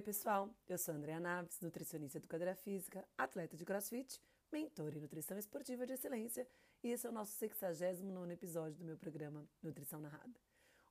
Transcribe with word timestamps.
Oi, 0.00 0.02
pessoal. 0.02 0.48
Eu 0.66 0.78
sou 0.78 0.94
Andréa 0.94 1.20
Naves, 1.20 1.60
nutricionista 1.60 2.16
educadora 2.16 2.54
física, 2.54 3.06
atleta 3.18 3.54
de 3.54 3.66
crossfit, 3.66 4.18
mentor 4.50 4.96
em 4.96 5.00
nutrição 5.02 5.36
esportiva 5.36 5.86
de 5.86 5.92
excelência, 5.92 6.48
e 6.82 6.88
esse 6.88 7.06
é 7.06 7.10
o 7.10 7.12
nosso 7.12 7.32
69 7.32 8.32
episódio 8.32 8.78
do 8.78 8.84
meu 8.86 8.96
programa 8.96 9.46
Nutrição 9.62 10.00
Narrada. 10.00 10.40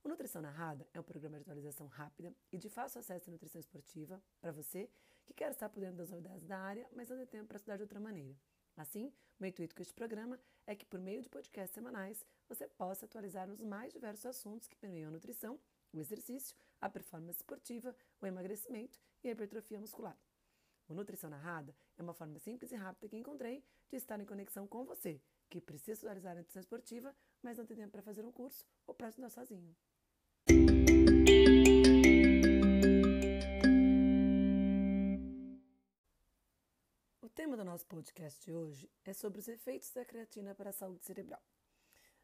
O 0.04 0.10
Nutrição 0.10 0.44
Narrada 0.44 0.88
é 0.94 1.00
um 1.00 1.04
programa 1.04 1.38
de 1.38 1.42
atualização 1.42 1.88
rápida 1.88 2.32
e 2.52 2.58
de 2.60 2.70
fácil 2.70 3.00
acesso 3.00 3.32
à 3.32 3.34
nutrição 3.34 3.60
esportiva 3.60 4.22
para 4.40 4.52
você 4.52 4.88
que 5.26 5.34
quer 5.34 5.50
estar 5.50 5.70
por 5.70 5.80
dentro 5.80 5.98
das 5.98 6.12
novidades 6.12 6.46
da 6.46 6.60
área, 6.60 6.88
mas 6.96 7.10
não 7.10 7.18
tem 7.18 7.26
tempo 7.26 7.48
para 7.48 7.58
estudar 7.58 7.78
de 7.78 7.82
outra 7.82 8.00
maneira. 8.00 8.38
Assim, 8.78 9.08
o 9.08 9.14
meu 9.40 9.50
intuito 9.50 9.74
com 9.74 9.82
este 9.82 9.94
programa 9.96 10.40
é 10.68 10.76
que, 10.76 10.86
por 10.86 11.00
meio 11.00 11.24
de 11.24 11.30
podcasts 11.30 11.74
semanais, 11.74 12.24
você 12.48 12.68
possa 12.68 13.08
atualizar 13.08 13.50
os 13.50 13.64
mais 13.64 13.92
diversos 13.92 14.28
assuntos 14.28 14.68
que 14.68 14.76
permeiam 14.76 15.10
a 15.10 15.12
nutrição 15.12 15.60
o 15.94 16.00
exercício, 16.00 16.56
a 16.80 16.90
performance 16.90 17.40
esportiva, 17.40 17.96
o 18.22 18.26
emagrecimento 18.26 19.00
e 19.24 19.30
a 19.30 19.32
hipertrofia 19.32 19.80
muscular. 19.80 20.18
O 20.88 20.94
Nutrição 20.94 21.30
Narrada 21.30 21.76
é 21.98 22.02
uma 22.02 22.14
forma 22.14 22.40
simples 22.40 22.72
e 22.72 22.76
rápida 22.76 23.08
que 23.08 23.18
encontrei 23.18 23.64
de 23.90 23.96
estar 23.96 24.20
em 24.20 24.26
conexão 24.26 24.68
com 24.68 24.86
você, 24.86 25.22
que 25.50 25.62
precisa 25.62 26.08
realizar 26.08 26.32
a 26.32 26.36
nutrição 26.36 26.60
esportiva, 26.60 27.16
mas 27.42 27.58
não 27.58 27.66
tem 27.66 27.78
tempo 27.78 27.92
para 27.92 28.02
fazer 28.02 28.26
um 28.26 28.32
curso 28.32 28.66
ou 28.88 28.94
para 28.94 29.10
estudar 29.10 29.30
sozinho. 29.30 29.76
O 37.22 37.30
tema 37.30 37.56
do 37.56 37.64
nosso 37.64 37.86
podcast 37.86 38.44
de 38.44 38.52
hoje 38.52 38.90
é 39.06 39.14
sobre 39.14 39.40
os 39.40 39.48
efeitos 39.48 39.92
da 39.92 40.04
creatina 40.04 40.56
para 40.56 40.72
a 40.72 40.74
saúde 40.74 41.06
cerebral. 41.06 41.42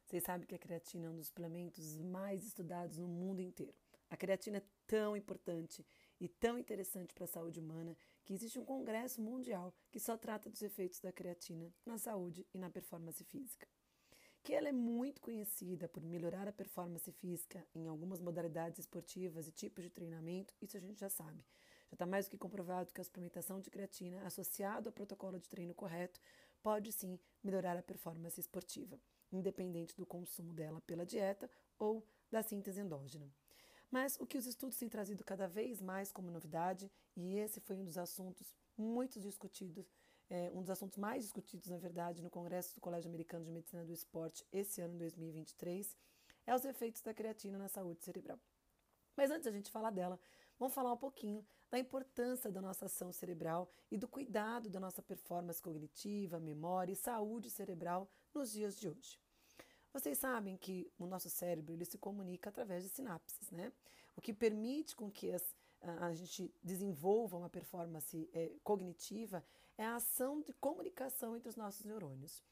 Vocês 0.06 0.24
sabem 0.24 0.48
que 0.48 0.56
a 0.56 0.60
creatina 0.60 1.08
é 1.08 1.10
um 1.10 1.16
dos 1.16 1.28
suplementos 1.28 2.00
mais 2.00 2.46
estudados 2.46 2.98
no 2.98 3.08
mundo 3.08 3.42
inteiro. 3.42 3.76
A 4.10 4.16
creatina 4.16 4.58
é 4.58 4.64
tão 4.86 5.18
importante 5.18 5.86
e 6.26 6.28
tão 6.28 6.58
interessante 6.58 7.14
para 7.14 7.26
a 7.26 7.28
saúde 7.28 7.60
humana 7.60 7.96
que 8.24 8.34
existe 8.34 8.58
um 8.58 8.66
congresso 8.66 9.22
mundial 9.22 9.72
que 9.92 10.00
só 10.00 10.18
trata 10.18 10.50
dos 10.50 10.64
efeitos 10.64 11.00
da 11.00 11.12
creatina 11.12 11.72
na 11.86 12.00
saúde 12.00 12.48
e 12.52 12.58
na 12.58 12.68
performance 12.68 13.24
física. 13.24 13.68
Que 14.42 14.54
ela 14.54 14.68
é 14.68 14.72
muito 14.72 15.22
conhecida 15.22 15.88
por 15.88 16.04
melhorar 16.04 16.48
a 16.48 16.52
performance 16.52 17.12
física 17.12 17.64
em 17.76 17.88
algumas 17.88 18.20
modalidades 18.20 18.80
esportivas 18.80 19.48
e 19.48 19.52
tipos 19.52 19.84
de 19.84 19.92
treinamento, 19.92 20.52
isso 20.60 20.76
a 20.76 20.80
gente 20.80 21.00
já 21.00 21.10
sabe. 21.10 21.46
Já 21.90 21.94
está 21.94 22.08
mais 22.08 22.26
do 22.26 22.32
que 22.32 22.38
comprovado 22.40 22.92
que 22.92 23.02
a 23.02 23.04
suplementação 23.04 23.62
de 23.62 23.70
creatina 23.70 24.26
associado 24.26 24.90
ao 24.90 24.94
protocolo 24.94 25.40
de 25.40 25.48
treino 25.48 25.76
correto 25.76 26.20
pode 26.64 26.92
sim 26.92 27.20
melhorar 27.44 27.78
a 27.78 27.84
performance 27.84 28.40
esportiva 28.40 29.00
independente 29.32 29.96
do 29.96 30.06
consumo 30.06 30.54
dela 30.54 30.82
pela 30.82 31.06
dieta 31.06 31.50
ou 31.78 32.04
da 32.32 32.42
síntese 32.42 32.80
endógena. 32.80 33.32
Mas 33.92 34.18
o 34.20 34.26
que 34.26 34.38
os 34.38 34.46
estudos 34.46 34.78
têm 34.78 34.90
trazido 34.90 35.24
cada 35.24 35.48
vez 35.48 35.82
mais 35.82 36.12
como 36.12 36.32
novidade, 36.32 36.92
e 37.16 37.38
esse 37.38 37.60
foi 37.60 37.76
um 37.76 37.86
dos 37.86 37.98
assuntos 37.98 38.54
muito 38.78 39.20
discutidos, 39.20 39.86
é, 40.30 40.52
um 40.54 40.62
dos 40.62 40.70
assuntos 40.70 40.98
mais 40.98 41.24
discutidos, 41.24 41.68
na 41.68 41.78
verdade, 41.78 42.22
no 42.22 42.30
Congresso 42.30 42.74
do 42.76 42.82
Colégio 42.82 43.10
Americano 43.10 43.46
de 43.46 43.52
Medicina 43.52 43.86
do 43.86 43.94
Esporte 43.94 44.46
esse 44.52 44.82
ano, 44.82 44.98
2023, 44.98 45.96
é 46.46 46.54
os 46.54 46.66
efeitos 46.66 47.02
da 47.02 47.14
creatina 47.14 47.58
na 47.58 47.68
saúde 47.68 48.04
cerebral. 48.04 48.40
Mas 49.16 49.32
antes 49.32 49.44
de 49.44 49.50
a 49.50 49.52
gente 49.52 49.72
falar 49.72 49.92
dela, 49.92 50.20
vamos 50.60 50.74
falar 50.74 50.92
um 50.92 50.98
pouquinho 50.98 51.46
da 51.70 51.80
importância 51.80 52.52
da 52.52 52.62
nossa 52.62 52.86
ação 52.86 53.12
cerebral 53.12 53.70
e 53.90 53.98
do 53.98 54.08
cuidado 54.08 54.70
da 54.70 54.80
nossa 54.80 55.02
performance 55.02 55.62
cognitiva, 55.62 56.40
memória 56.40 56.94
e 56.94 56.96
saúde 56.96 57.50
cerebral 57.50 58.10
nos 58.34 58.52
dias 58.52 58.78
de 58.78 58.90
hoje. 58.90 59.20
Vocês 59.96 60.18
sabem 60.18 60.58
que 60.58 60.92
o 61.00 61.06
nosso 61.06 61.30
cérebro 61.30 61.74
ele 61.74 61.86
se 61.86 61.98
comunica 61.98 62.50
através 62.50 62.84
de 62.84 62.90
sinapses, 62.90 63.50
né? 63.50 63.72
O 64.14 64.20
que 64.20 64.34
permite 64.34 64.94
com 64.94 65.10
que 65.10 65.32
as, 65.32 65.56
a, 66.02 66.14
gente 66.14 66.54
desenvolva 66.62 67.38
uma 67.38 67.50
performance 67.50 68.30
é, 68.34 68.52
cognitiva 68.62 69.42
é 69.78 69.86
a 69.86 69.96
ação 69.96 70.42
de 70.42 70.52
comunicação 70.56 71.38
entre 71.38 71.48
os 71.48 71.56
nossos 71.56 71.86
neurônios. 71.86 72.44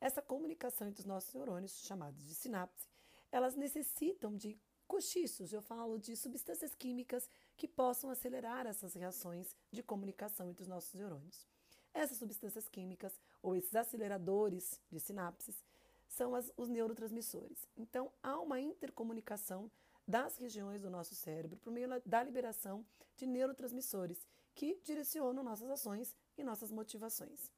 Essa 0.00 0.22
comunicação 0.22 0.86
entre 0.86 1.00
os 1.00 1.04
nossos 1.04 1.34
neurônios, 1.34 1.84
chamados 1.84 2.24
de 2.24 2.36
sinapse, 2.36 2.86
elas 3.32 3.56
necessitam 3.56 4.36
de 4.36 4.56
cochichos, 4.86 5.52
eu 5.52 5.60
falo 5.60 5.98
de 5.98 6.14
substâncias 6.14 6.72
químicas 6.72 7.28
que 7.56 7.66
possam 7.66 8.10
acelerar 8.10 8.64
essas 8.64 8.94
reações 8.94 9.56
de 9.72 9.82
comunicação 9.82 10.48
entre 10.48 10.62
os 10.62 10.68
nossos 10.68 10.94
neurônios. 10.94 11.48
Essas 11.92 12.18
substâncias 12.18 12.68
químicas, 12.68 13.20
ou 13.42 13.56
esses 13.56 13.74
aceleradores 13.74 14.80
de 14.88 15.00
sinapses, 15.00 15.64
são 16.12 16.34
as, 16.34 16.52
os 16.56 16.68
neurotransmissores. 16.68 17.66
Então, 17.76 18.12
há 18.22 18.38
uma 18.38 18.60
intercomunicação 18.60 19.70
das 20.06 20.36
regiões 20.36 20.82
do 20.82 20.90
nosso 20.90 21.14
cérebro 21.14 21.56
por 21.56 21.72
meio 21.72 21.88
da 22.04 22.22
liberação 22.22 22.84
de 23.16 23.26
neurotransmissores 23.26 24.26
que 24.54 24.78
direcionam 24.84 25.42
nossas 25.42 25.70
ações 25.70 26.14
e 26.36 26.44
nossas 26.44 26.70
motivações. 26.70 27.50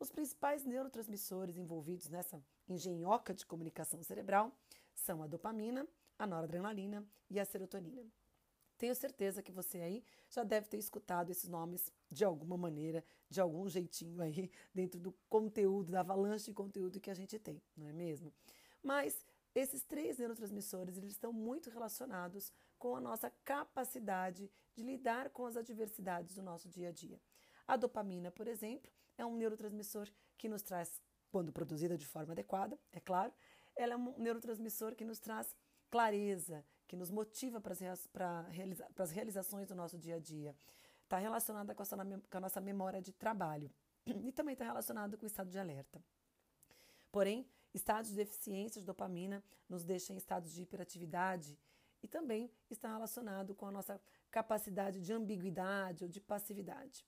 Os 0.00 0.10
principais 0.10 0.64
neurotransmissores 0.64 1.56
envolvidos 1.56 2.08
nessa 2.08 2.42
engenhoca 2.68 3.32
de 3.32 3.46
comunicação 3.46 4.02
cerebral 4.02 4.52
são 4.92 5.22
a 5.22 5.28
dopamina, 5.28 5.86
a 6.18 6.26
noradrenalina 6.26 7.06
e 7.30 7.38
a 7.38 7.44
serotonina. 7.44 8.04
Tenho 8.82 8.96
certeza 8.96 9.44
que 9.44 9.52
você 9.52 9.78
aí 9.78 10.04
já 10.28 10.42
deve 10.42 10.66
ter 10.66 10.76
escutado 10.76 11.30
esses 11.30 11.48
nomes 11.48 11.92
de 12.10 12.24
alguma 12.24 12.56
maneira, 12.56 13.04
de 13.30 13.40
algum 13.40 13.68
jeitinho 13.68 14.20
aí, 14.20 14.50
dentro 14.74 14.98
do 14.98 15.12
conteúdo, 15.28 15.92
da 15.92 16.00
avalanche 16.00 16.46
de 16.46 16.52
conteúdo 16.52 16.98
que 16.98 17.08
a 17.08 17.14
gente 17.14 17.38
tem, 17.38 17.62
não 17.76 17.86
é 17.86 17.92
mesmo? 17.92 18.34
Mas 18.82 19.24
esses 19.54 19.84
três 19.84 20.18
neurotransmissores 20.18 20.96
eles 20.96 21.12
estão 21.12 21.32
muito 21.32 21.70
relacionados 21.70 22.52
com 22.76 22.96
a 22.96 23.00
nossa 23.00 23.30
capacidade 23.44 24.50
de 24.74 24.82
lidar 24.82 25.30
com 25.30 25.46
as 25.46 25.56
adversidades 25.56 26.34
do 26.34 26.42
nosso 26.42 26.68
dia 26.68 26.88
a 26.88 26.92
dia. 26.92 27.20
A 27.68 27.76
dopamina, 27.76 28.32
por 28.32 28.48
exemplo, 28.48 28.90
é 29.16 29.24
um 29.24 29.36
neurotransmissor 29.36 30.08
que 30.36 30.48
nos 30.48 30.60
traz, 30.60 31.00
quando 31.30 31.52
produzida 31.52 31.96
de 31.96 32.08
forma 32.08 32.32
adequada, 32.32 32.76
é 32.90 32.98
claro, 32.98 33.32
ela 33.76 33.92
é 33.92 33.96
um 33.96 34.18
neurotransmissor 34.18 34.96
que 34.96 35.04
nos 35.04 35.20
traz 35.20 35.54
clareza, 35.88 36.64
que 36.92 36.96
nos 36.96 37.10
motiva 37.10 37.58
para 37.58 37.72
as, 37.72 38.06
realiza, 38.50 38.86
as 38.98 39.10
realizações 39.10 39.66
do 39.66 39.74
nosso 39.74 39.96
dia 39.96 40.16
a 40.16 40.18
dia. 40.18 40.54
Está 41.04 41.16
relacionada 41.16 41.74
com, 41.74 41.82
com 41.84 42.36
a 42.36 42.40
nossa 42.40 42.60
memória 42.60 43.00
de 43.00 43.12
trabalho 43.12 43.70
e 44.04 44.30
também 44.30 44.52
está 44.52 44.66
relacionado 44.66 45.16
com 45.16 45.24
o 45.24 45.26
estado 45.26 45.48
de 45.48 45.58
alerta. 45.58 46.04
Porém, 47.10 47.48
estados 47.72 48.10
de 48.10 48.16
deficiência 48.16 48.78
de 48.78 48.86
dopamina 48.86 49.42
nos 49.70 49.84
deixam 49.84 50.14
em 50.14 50.18
estados 50.18 50.52
de 50.52 50.60
hiperatividade 50.60 51.58
e 52.02 52.06
também 52.06 52.50
está 52.68 52.88
relacionado 52.88 53.54
com 53.54 53.64
a 53.64 53.70
nossa 53.70 53.98
capacidade 54.30 55.00
de 55.00 55.14
ambiguidade 55.14 56.04
ou 56.04 56.10
de 56.10 56.20
passividade. 56.20 57.06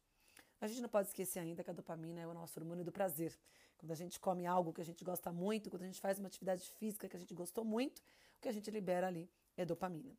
A 0.62 0.66
gente 0.66 0.80
não 0.80 0.88
pode 0.88 1.08
esquecer 1.08 1.40
ainda 1.40 1.62
que 1.62 1.68
a 1.68 1.74
dopamina 1.74 2.22
é 2.22 2.26
o 2.26 2.32
nosso 2.32 2.58
hormônio 2.58 2.86
do 2.86 2.90
prazer. 2.90 3.38
Quando 3.76 3.90
a 3.90 3.96
gente 3.96 4.18
come 4.18 4.46
algo 4.46 4.72
que 4.72 4.80
a 4.80 4.84
gente 4.84 5.04
gosta 5.04 5.30
muito, 5.30 5.68
quando 5.68 5.82
a 5.82 5.86
gente 5.86 6.00
faz 6.00 6.18
uma 6.18 6.28
atividade 6.28 6.70
física 6.70 7.06
que 7.06 7.16
a 7.16 7.20
gente 7.20 7.34
gostou 7.34 7.66
muito, 7.66 7.98
o 8.38 8.40
que 8.40 8.48
a 8.48 8.52
gente 8.52 8.70
libera 8.70 9.08
ali 9.08 9.28
é 9.56 9.64
dopamina. 9.64 10.16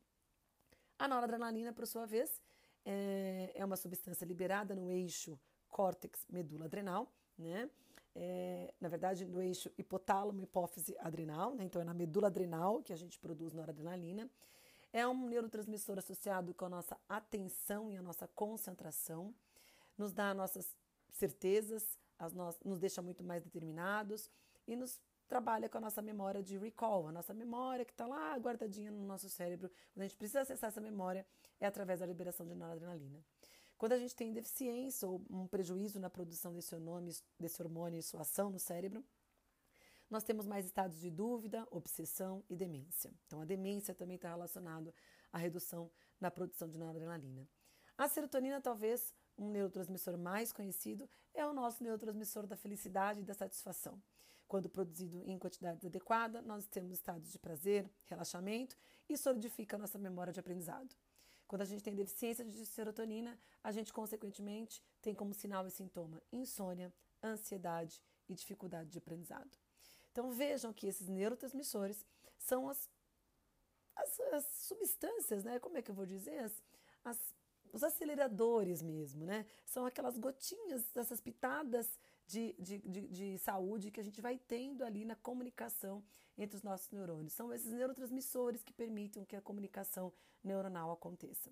A 0.97 1.07
noradrenalina, 1.07 1.73
por 1.73 1.85
sua 1.85 2.05
vez, 2.05 2.41
é, 2.85 3.51
é 3.55 3.65
uma 3.65 3.75
substância 3.75 4.25
liberada 4.25 4.75
no 4.75 4.89
eixo 4.89 5.39
córtex 5.69 6.25
medula 6.29 6.65
adrenal, 6.65 7.11
né? 7.37 7.69
É, 8.17 8.73
na 8.79 8.87
verdade, 8.87 9.25
no 9.25 9.41
eixo 9.41 9.69
hipotálamo, 9.77 10.41
hipófise 10.41 10.95
adrenal, 10.99 11.53
né? 11.53 11.65
então 11.65 11.81
é 11.81 11.85
na 11.85 11.93
medula 11.93 12.27
adrenal 12.27 12.81
que 12.81 12.93
a 12.93 12.95
gente 12.95 13.19
produz 13.19 13.53
noradrenalina. 13.53 14.29
É 14.93 15.05
um 15.05 15.27
neurotransmissor 15.27 15.97
associado 15.97 16.53
com 16.53 16.63
a 16.63 16.69
nossa 16.69 16.97
atenção 17.09 17.91
e 17.91 17.97
a 17.97 18.01
nossa 18.01 18.25
concentração, 18.29 19.35
nos 19.97 20.13
dá 20.13 20.33
nossas 20.33 20.73
certezas, 21.11 21.99
as 22.17 22.31
no... 22.33 22.55
nos 22.63 22.79
deixa 22.79 23.01
muito 23.01 23.21
mais 23.21 23.43
determinados 23.43 24.31
e 24.65 24.77
nos 24.77 25.01
trabalha 25.27 25.67
com 25.67 25.77
a 25.77 25.81
nossa 25.81 26.01
memória 26.01 26.41
de 26.41 26.57
recall, 26.57 27.07
a 27.07 27.11
nossa 27.11 27.33
memória 27.33 27.85
que 27.85 27.91
está 27.91 28.05
lá 28.05 28.35
guardadinha 28.37 28.91
no 28.91 29.05
nosso 29.05 29.29
cérebro. 29.29 29.69
Quando 29.93 30.03
a 30.03 30.07
gente 30.07 30.17
precisa 30.17 30.41
acessar 30.41 30.69
essa 30.69 30.81
memória, 30.81 31.25
é 31.59 31.65
através 31.65 31.99
da 31.99 32.05
liberação 32.05 32.45
de 32.45 32.55
noradrenalina. 32.55 33.23
Quando 33.77 33.93
a 33.93 33.97
gente 33.97 34.15
tem 34.15 34.31
deficiência 34.31 35.07
ou 35.07 35.21
um 35.29 35.47
prejuízo 35.47 35.99
na 35.99 36.09
produção 36.09 36.53
desse 36.53 36.73
hormônio, 36.73 37.13
desse 37.39 37.61
hormônio 37.61 37.99
e 37.99 38.03
sua 38.03 38.21
ação 38.21 38.49
no 38.49 38.59
cérebro, 38.59 39.03
nós 40.09 40.23
temos 40.23 40.45
mais 40.45 40.65
estados 40.65 40.99
de 40.99 41.09
dúvida, 41.09 41.67
obsessão 41.71 42.43
e 42.49 42.55
demência. 42.55 43.11
Então, 43.25 43.41
a 43.41 43.45
demência 43.45 43.93
também 43.93 44.15
está 44.15 44.29
relacionada 44.29 44.93
à 45.33 45.37
redução 45.37 45.91
na 46.21 46.29
produção 46.29 46.69
de 46.69 46.77
noradrenalina. 46.77 47.47
A 47.97 48.07
serotonina, 48.07 48.61
talvez 48.61 49.13
um 49.37 49.49
neurotransmissor 49.49 50.17
mais 50.17 50.53
conhecido, 50.53 51.09
é 51.33 51.45
o 51.45 51.53
nosso 51.53 51.83
neurotransmissor 51.83 52.45
da 52.47 52.55
felicidade 52.55 53.21
e 53.21 53.23
da 53.23 53.33
satisfação. 53.33 54.01
Quando 54.47 54.69
produzido 54.69 55.23
em 55.25 55.39
quantidades 55.39 55.83
adequadas, 55.85 56.45
nós 56.45 56.67
temos 56.67 56.91
estados 56.91 57.31
de 57.31 57.39
prazer, 57.39 57.89
relaxamento 58.05 58.77
e 59.09 59.17
solidifica 59.17 59.77
nossa 59.77 59.97
memória 59.97 60.31
de 60.31 60.39
aprendizado. 60.39 60.95
Quando 61.47 61.61
a 61.61 61.65
gente 61.65 61.83
tem 61.83 61.95
deficiência 61.95 62.43
de 62.43 62.65
serotonina, 62.65 63.37
a 63.63 63.71
gente, 63.71 63.93
consequentemente, 63.93 64.83
tem 65.01 65.13
como 65.13 65.33
sinal 65.33 65.65
e 65.67 65.71
sintoma 65.71 66.21
insônia, 66.31 66.93
ansiedade 67.23 68.01
e 68.27 68.33
dificuldade 68.33 68.89
de 68.89 68.97
aprendizado. 68.97 69.57
Então 70.11 70.31
vejam 70.31 70.73
que 70.73 70.87
esses 70.87 71.07
neurotransmissores 71.07 72.05
são 72.37 72.69
as, 72.69 72.89
as, 73.95 74.19
as 74.19 74.45
substâncias, 74.45 75.43
né? 75.43 75.59
Como 75.59 75.77
é 75.77 75.81
que 75.81 75.91
eu 75.91 75.95
vou 75.95 76.05
dizer? 76.05 76.39
As, 76.39 76.63
as 77.03 77.35
os 77.75 77.83
aceleradores 77.83 78.81
mesmo, 78.81 79.25
né? 79.25 79.45
São 79.65 79.85
aquelas 79.85 80.17
gotinhas, 80.17 80.85
essas 80.95 81.19
pitadas 81.19 81.99
de, 82.25 82.55
de, 82.59 82.79
de, 82.79 83.07
de, 83.07 83.37
saúde 83.37 83.91
que 83.91 83.99
a 83.99 84.03
gente 84.03 84.21
vai 84.21 84.37
tendo 84.37 84.83
ali 84.83 85.05
na 85.05 85.15
comunicação 85.15 86.03
entre 86.37 86.57
os 86.57 86.63
nossos 86.63 86.89
neurônios. 86.91 87.33
São 87.33 87.53
esses 87.53 87.71
neurotransmissores 87.71 88.63
que 88.63 88.73
permitem 88.73 89.23
que 89.25 89.35
a 89.35 89.41
comunicação 89.41 90.11
neuronal 90.43 90.91
aconteça. 90.91 91.51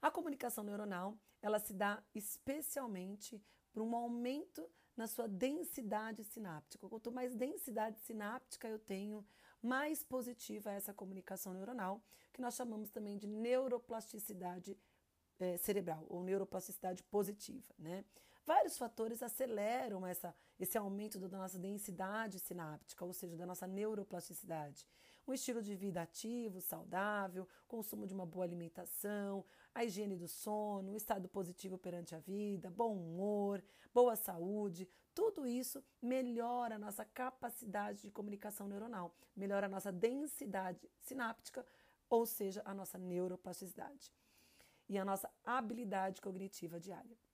A 0.00 0.10
comunicação 0.10 0.62
neuronal, 0.62 1.18
ela 1.40 1.58
se 1.58 1.72
dá 1.72 2.02
especialmente 2.14 3.42
por 3.72 3.82
um 3.82 3.96
aumento 3.96 4.68
na 4.96 5.06
sua 5.06 5.28
densidade 5.28 6.24
sináptica. 6.24 6.88
Quanto 6.88 7.12
mais 7.12 7.34
densidade 7.34 7.98
sináptica 8.00 8.68
eu 8.68 8.78
tenho, 8.78 9.26
mais 9.62 10.02
positiva 10.02 10.70
é 10.70 10.76
essa 10.76 10.94
comunicação 10.94 11.52
neuronal, 11.52 12.02
que 12.32 12.40
nós 12.40 12.54
chamamos 12.54 12.90
também 12.90 13.16
de 13.16 13.26
neuroplasticidade 13.26 14.78
é, 15.38 15.56
cerebral 15.56 16.06
ou 16.08 16.22
neuroplasticidade 16.22 17.02
positiva. 17.04 17.74
Né? 17.78 18.04
Vários 18.46 18.78
fatores 18.78 19.24
aceleram 19.24 20.06
essa, 20.06 20.32
esse 20.60 20.78
aumento 20.78 21.18
da 21.18 21.36
nossa 21.36 21.58
densidade 21.58 22.38
sináptica, 22.38 23.04
ou 23.04 23.12
seja, 23.12 23.36
da 23.36 23.44
nossa 23.44 23.66
neuroplasticidade. 23.66 24.86
Um 25.26 25.34
estilo 25.34 25.60
de 25.60 25.74
vida 25.74 26.00
ativo, 26.00 26.60
saudável, 26.60 27.48
consumo 27.66 28.06
de 28.06 28.14
uma 28.14 28.24
boa 28.24 28.44
alimentação, 28.44 29.44
a 29.74 29.84
higiene 29.84 30.14
do 30.14 30.28
sono, 30.28 30.92
um 30.92 30.96
estado 30.96 31.28
positivo 31.28 31.76
perante 31.76 32.14
a 32.14 32.20
vida, 32.20 32.70
bom 32.70 32.94
humor, 32.94 33.64
boa 33.92 34.14
saúde, 34.14 34.88
tudo 35.12 35.44
isso 35.44 35.82
melhora 36.00 36.76
a 36.76 36.78
nossa 36.78 37.04
capacidade 37.04 38.02
de 38.02 38.12
comunicação 38.12 38.68
neuronal, 38.68 39.12
melhora 39.34 39.66
a 39.66 39.68
nossa 39.68 39.90
densidade 39.90 40.88
sináptica, 41.00 41.66
ou 42.08 42.24
seja, 42.24 42.62
a 42.64 42.72
nossa 42.72 42.96
neuroplasticidade 42.96 44.12
e 44.88 44.96
a 44.96 45.04
nossa 45.04 45.28
habilidade 45.44 46.20
cognitiva 46.20 46.78
diária. 46.78 47.25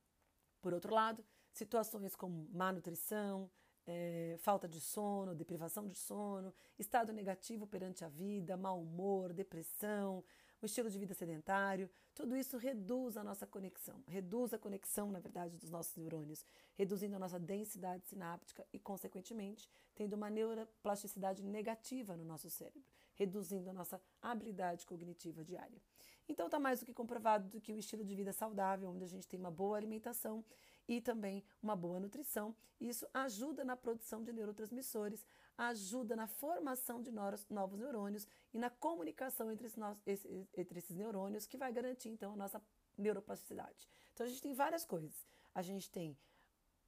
Por 0.63 0.73
outro 0.73 0.95
lado, 0.95 1.25
situações 1.53 2.15
como 2.17 2.49
má 2.53 2.73
nutrição, 2.73 3.51
é, 3.87 4.37
falta 4.39 4.69
de 4.69 4.81
sono, 4.81 5.35
deprivação 5.35 5.89
de 5.89 5.97
sono, 5.97 6.55
estado 6.79 7.13
negativo 7.13 7.67
perante 7.67 8.05
a 8.05 8.09
vida, 8.09 8.57
mau 8.57 8.81
humor, 8.81 9.33
depressão, 9.33 10.25
o 10.63 10.67
estilo 10.67 10.89
de 10.89 10.99
vida 10.99 11.13
sedentário, 11.13 11.91
tudo 12.15 12.37
isso 12.37 12.57
reduz 12.57 13.17
a 13.17 13.25
nossa 13.25 13.45
conexão, 13.45 14.05
reduz 14.07 14.55
a 14.55 14.59
conexão, 14.59 15.11
na 15.11 15.19
verdade, 15.19 15.57
dos 15.57 15.71
nossos 15.71 15.97
neurônios, 15.97 16.45
reduzindo 16.75 17.17
a 17.17 17.19
nossa 17.19 17.41
densidade 17.41 18.07
sináptica 18.07 18.65
e, 18.73 18.79
consequentemente, 18.79 19.69
tendo 19.97 20.15
uma 20.15 20.31
neuroplasticidade 20.31 21.43
negativa 21.43 22.17
no 22.17 22.25
nosso 22.25 22.49
cérebro, 22.49 22.85
reduzindo 23.15 23.69
a 23.69 23.73
nossa 23.73 24.01
habilidade 24.21 24.87
cognitiva 24.87 25.45
diária. 25.45 25.83
Então, 26.29 26.47
está 26.47 26.59
mais 26.59 26.81
do 26.81 26.87
que 26.87 26.95
comprovado 26.95 27.61
que 27.61 27.73
o 27.73 27.79
estilo 27.79 28.05
de 28.05 28.15
vida 28.15 28.33
saudável, 28.33 28.91
onde 28.91 29.05
a 29.05 29.09
gente 29.09 29.29
tem 29.29 29.39
uma 29.39 29.51
boa 29.51 29.77
alimentação 29.77 30.45
e 30.89 31.01
também 31.01 31.45
uma 31.63 31.77
boa 31.77 32.01
nutrição, 32.01 32.55
isso 32.81 33.07
ajuda 33.13 33.65
na 33.65 33.77
produção 33.77 34.23
de 34.23 34.33
neurotransmissores, 34.33 35.25
ajuda 35.57 36.17
na 36.17 36.27
formação 36.27 37.03
de 37.03 37.11
novos 37.13 37.79
neurônios 37.79 38.27
e 38.53 38.59
na 38.59 38.71
comunicação 38.71 39.51
entre, 39.51 39.67
esses, 39.67 40.27
entre 40.57 40.79
esses 40.79 40.97
neurônios, 40.97 41.47
que 41.47 41.57
vai 41.57 41.73
garantir, 41.73 42.09
então, 42.09 42.33
a 42.33 42.37
nossa 42.37 42.63
neuroplasticidade. 42.97 43.89
Então, 44.13 44.27
a 44.27 44.29
gente 44.29 44.43
tem 44.43 44.55
várias 44.55 44.85
coisas. 44.85 45.27
A 45.55 45.63
gente 45.63 45.91
tem 45.91 46.17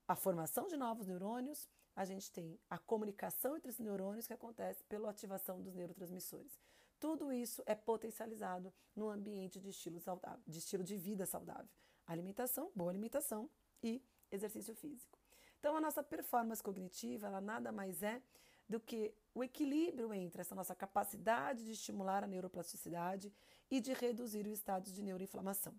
a 0.06 0.14
formação 0.16 0.66
de 0.66 0.76
novos 0.76 1.06
neurônios, 1.06 1.68
a 1.96 2.04
gente 2.04 2.30
tem 2.32 2.58
a 2.68 2.78
comunicação 2.78 3.56
entre 3.56 3.70
os 3.70 3.78
neurônios 3.78 4.26
que 4.26 4.32
acontece 4.32 4.82
pela 4.84 5.10
ativação 5.10 5.62
dos 5.62 5.74
neurotransmissores. 5.74 6.58
Tudo 7.04 7.30
isso 7.30 7.62
é 7.66 7.74
potencializado 7.74 8.72
no 8.96 9.10
ambiente 9.10 9.60
de 9.60 9.68
estilo 9.68 10.00
saudável, 10.00 10.42
de 10.46 10.58
estilo 10.58 10.82
de 10.82 10.96
vida 10.96 11.26
saudável. 11.26 11.68
Alimentação, 12.06 12.72
boa 12.74 12.90
alimentação 12.90 13.50
e 13.82 14.02
exercício 14.32 14.74
físico. 14.74 15.18
Então 15.60 15.76
a 15.76 15.82
nossa 15.82 16.02
performance 16.02 16.62
cognitiva, 16.62 17.26
ela 17.26 17.42
nada 17.42 17.70
mais 17.70 18.02
é 18.02 18.22
do 18.66 18.80
que 18.80 19.14
o 19.34 19.44
equilíbrio 19.44 20.14
entre 20.14 20.40
essa 20.40 20.54
nossa 20.54 20.74
capacidade 20.74 21.66
de 21.66 21.72
estimular 21.72 22.24
a 22.24 22.26
neuroplasticidade 22.26 23.30
e 23.70 23.82
de 23.82 23.92
reduzir 23.92 24.46
o 24.46 24.52
estado 24.52 24.90
de 24.90 25.02
neuroinflamação. 25.02 25.78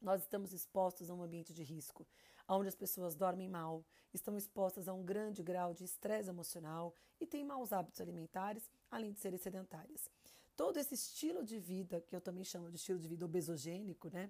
Nós 0.00 0.22
estamos 0.22 0.52
expostos 0.52 1.08
a 1.08 1.14
um 1.14 1.22
ambiente 1.22 1.54
de 1.54 1.62
risco, 1.62 2.04
onde 2.48 2.66
as 2.66 2.74
pessoas 2.74 3.14
dormem 3.14 3.48
mal, 3.48 3.84
estão 4.12 4.36
expostas 4.36 4.88
a 4.88 4.92
um 4.92 5.04
grande 5.04 5.40
grau 5.40 5.72
de 5.72 5.84
estresse 5.84 6.28
emocional 6.28 6.92
e 7.20 7.26
têm 7.28 7.44
maus 7.44 7.72
hábitos 7.72 8.00
alimentares, 8.00 8.68
além 8.90 9.12
de 9.12 9.20
serem 9.20 9.38
sedentárias. 9.38 10.10
Todo 10.58 10.76
esse 10.76 10.92
estilo 10.92 11.44
de 11.44 11.56
vida, 11.60 12.00
que 12.00 12.16
eu 12.16 12.20
também 12.20 12.42
chamo 12.42 12.68
de 12.68 12.74
estilo 12.74 12.98
de 12.98 13.06
vida 13.06 13.24
obesogênico, 13.24 14.10
né, 14.10 14.28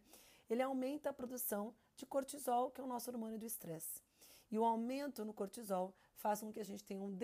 ele 0.50 0.60
aumenta 0.60 1.08
a 1.08 1.12
produção 1.12 1.74
de 1.96 2.04
cortisol, 2.04 2.70
que 2.70 2.82
é 2.82 2.84
o 2.84 2.86
nosso 2.86 3.10
hormônio 3.10 3.38
do 3.38 3.46
estresse. 3.46 4.02
E 4.50 4.58
o 4.58 4.64
aumento 4.64 5.24
no 5.24 5.32
cortisol 5.32 5.94
faz 6.16 6.40
com 6.40 6.52
que 6.52 6.60
a 6.60 6.64
gente 6.64 6.84
tenha 6.84 7.00
um 7.00 7.16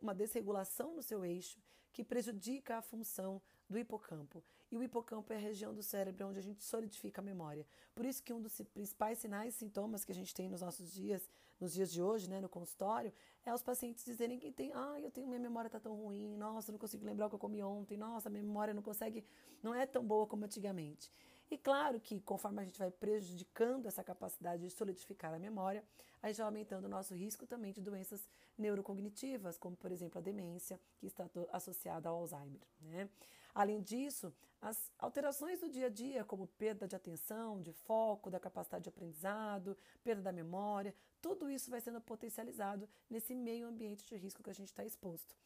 uma 0.00 0.14
desregulação 0.14 0.94
no 0.94 1.02
seu 1.02 1.24
eixo 1.24 1.58
que 1.92 2.04
prejudica 2.04 2.76
a 2.76 2.82
função 2.82 3.42
do 3.68 3.76
hipocampo. 3.76 4.40
E 4.70 4.76
o 4.76 4.84
hipocampo 4.84 5.32
é 5.32 5.36
a 5.36 5.40
região 5.40 5.74
do 5.74 5.82
cérebro 5.82 6.28
onde 6.28 6.38
a 6.38 6.42
gente 6.42 6.62
solidifica 6.62 7.20
a 7.20 7.24
memória. 7.24 7.66
Por 7.92 8.06
isso 8.06 8.22
que 8.22 8.32
um 8.32 8.40
dos 8.40 8.60
principais 8.72 9.18
sinais 9.18 9.56
e 9.56 9.58
sintomas 9.58 10.04
que 10.04 10.12
a 10.12 10.14
gente 10.14 10.32
tem 10.32 10.48
nos 10.48 10.60
nossos 10.60 10.92
dias, 10.92 11.28
nos 11.60 11.72
dias 11.72 11.92
de 11.92 12.02
hoje, 12.02 12.28
né, 12.28 12.40
no 12.40 12.48
consultório, 12.48 13.12
é 13.44 13.52
os 13.52 13.62
pacientes 13.62 14.04
dizerem 14.04 14.38
que 14.38 14.50
tem, 14.50 14.72
ah, 14.74 14.98
eu 15.00 15.10
tenho 15.10 15.26
minha 15.26 15.40
memória 15.40 15.70
tá 15.70 15.78
tão 15.78 15.94
ruim, 15.94 16.36
nossa, 16.36 16.72
não 16.72 16.78
consigo 16.78 17.04
lembrar 17.04 17.26
o 17.26 17.28
que 17.28 17.34
eu 17.34 17.38
comi 17.38 17.62
ontem, 17.62 17.96
nossa, 17.96 18.30
minha 18.30 18.42
memória 18.42 18.74
não 18.74 18.82
consegue, 18.82 19.24
não 19.62 19.74
é 19.74 19.86
tão 19.86 20.04
boa 20.04 20.26
como 20.26 20.44
antigamente. 20.44 21.10
E 21.50 21.58
claro 21.58 22.00
que 22.00 22.20
conforme 22.20 22.62
a 22.62 22.64
gente 22.64 22.78
vai 22.78 22.90
prejudicando 22.90 23.86
essa 23.86 24.02
capacidade 24.02 24.62
de 24.62 24.70
solidificar 24.70 25.32
a 25.34 25.38
memória, 25.38 25.84
a 26.22 26.28
gente 26.28 26.38
vai 26.38 26.46
aumentando 26.46 26.86
o 26.86 26.88
nosso 26.88 27.14
risco 27.14 27.46
também 27.46 27.72
de 27.72 27.80
doenças 27.80 28.26
neurocognitivas, 28.56 29.58
como 29.58 29.76
por 29.76 29.92
exemplo 29.92 30.18
a 30.18 30.22
demência, 30.22 30.80
que 30.98 31.06
está 31.06 31.28
associada 31.52 32.08
ao 32.08 32.16
Alzheimer. 32.16 32.60
Né? 32.80 33.08
Além 33.54 33.80
disso, 33.80 34.34
as 34.60 34.90
alterações 34.98 35.60
do 35.60 35.68
dia 35.68 35.86
a 35.86 35.90
dia, 35.90 36.24
como 36.24 36.46
perda 36.46 36.88
de 36.88 36.96
atenção, 36.96 37.60
de 37.60 37.72
foco, 37.72 38.30
da 38.30 38.40
capacidade 38.40 38.84
de 38.84 38.88
aprendizado, 38.88 39.76
perda 40.02 40.22
da 40.22 40.32
memória, 40.32 40.94
tudo 41.20 41.50
isso 41.50 41.70
vai 41.70 41.80
sendo 41.80 42.00
potencializado 42.00 42.88
nesse 43.08 43.34
meio 43.34 43.66
ambiente 43.66 44.06
de 44.06 44.16
risco 44.16 44.42
que 44.42 44.50
a 44.50 44.54
gente 44.54 44.68
está 44.68 44.84
exposto. 44.84 45.36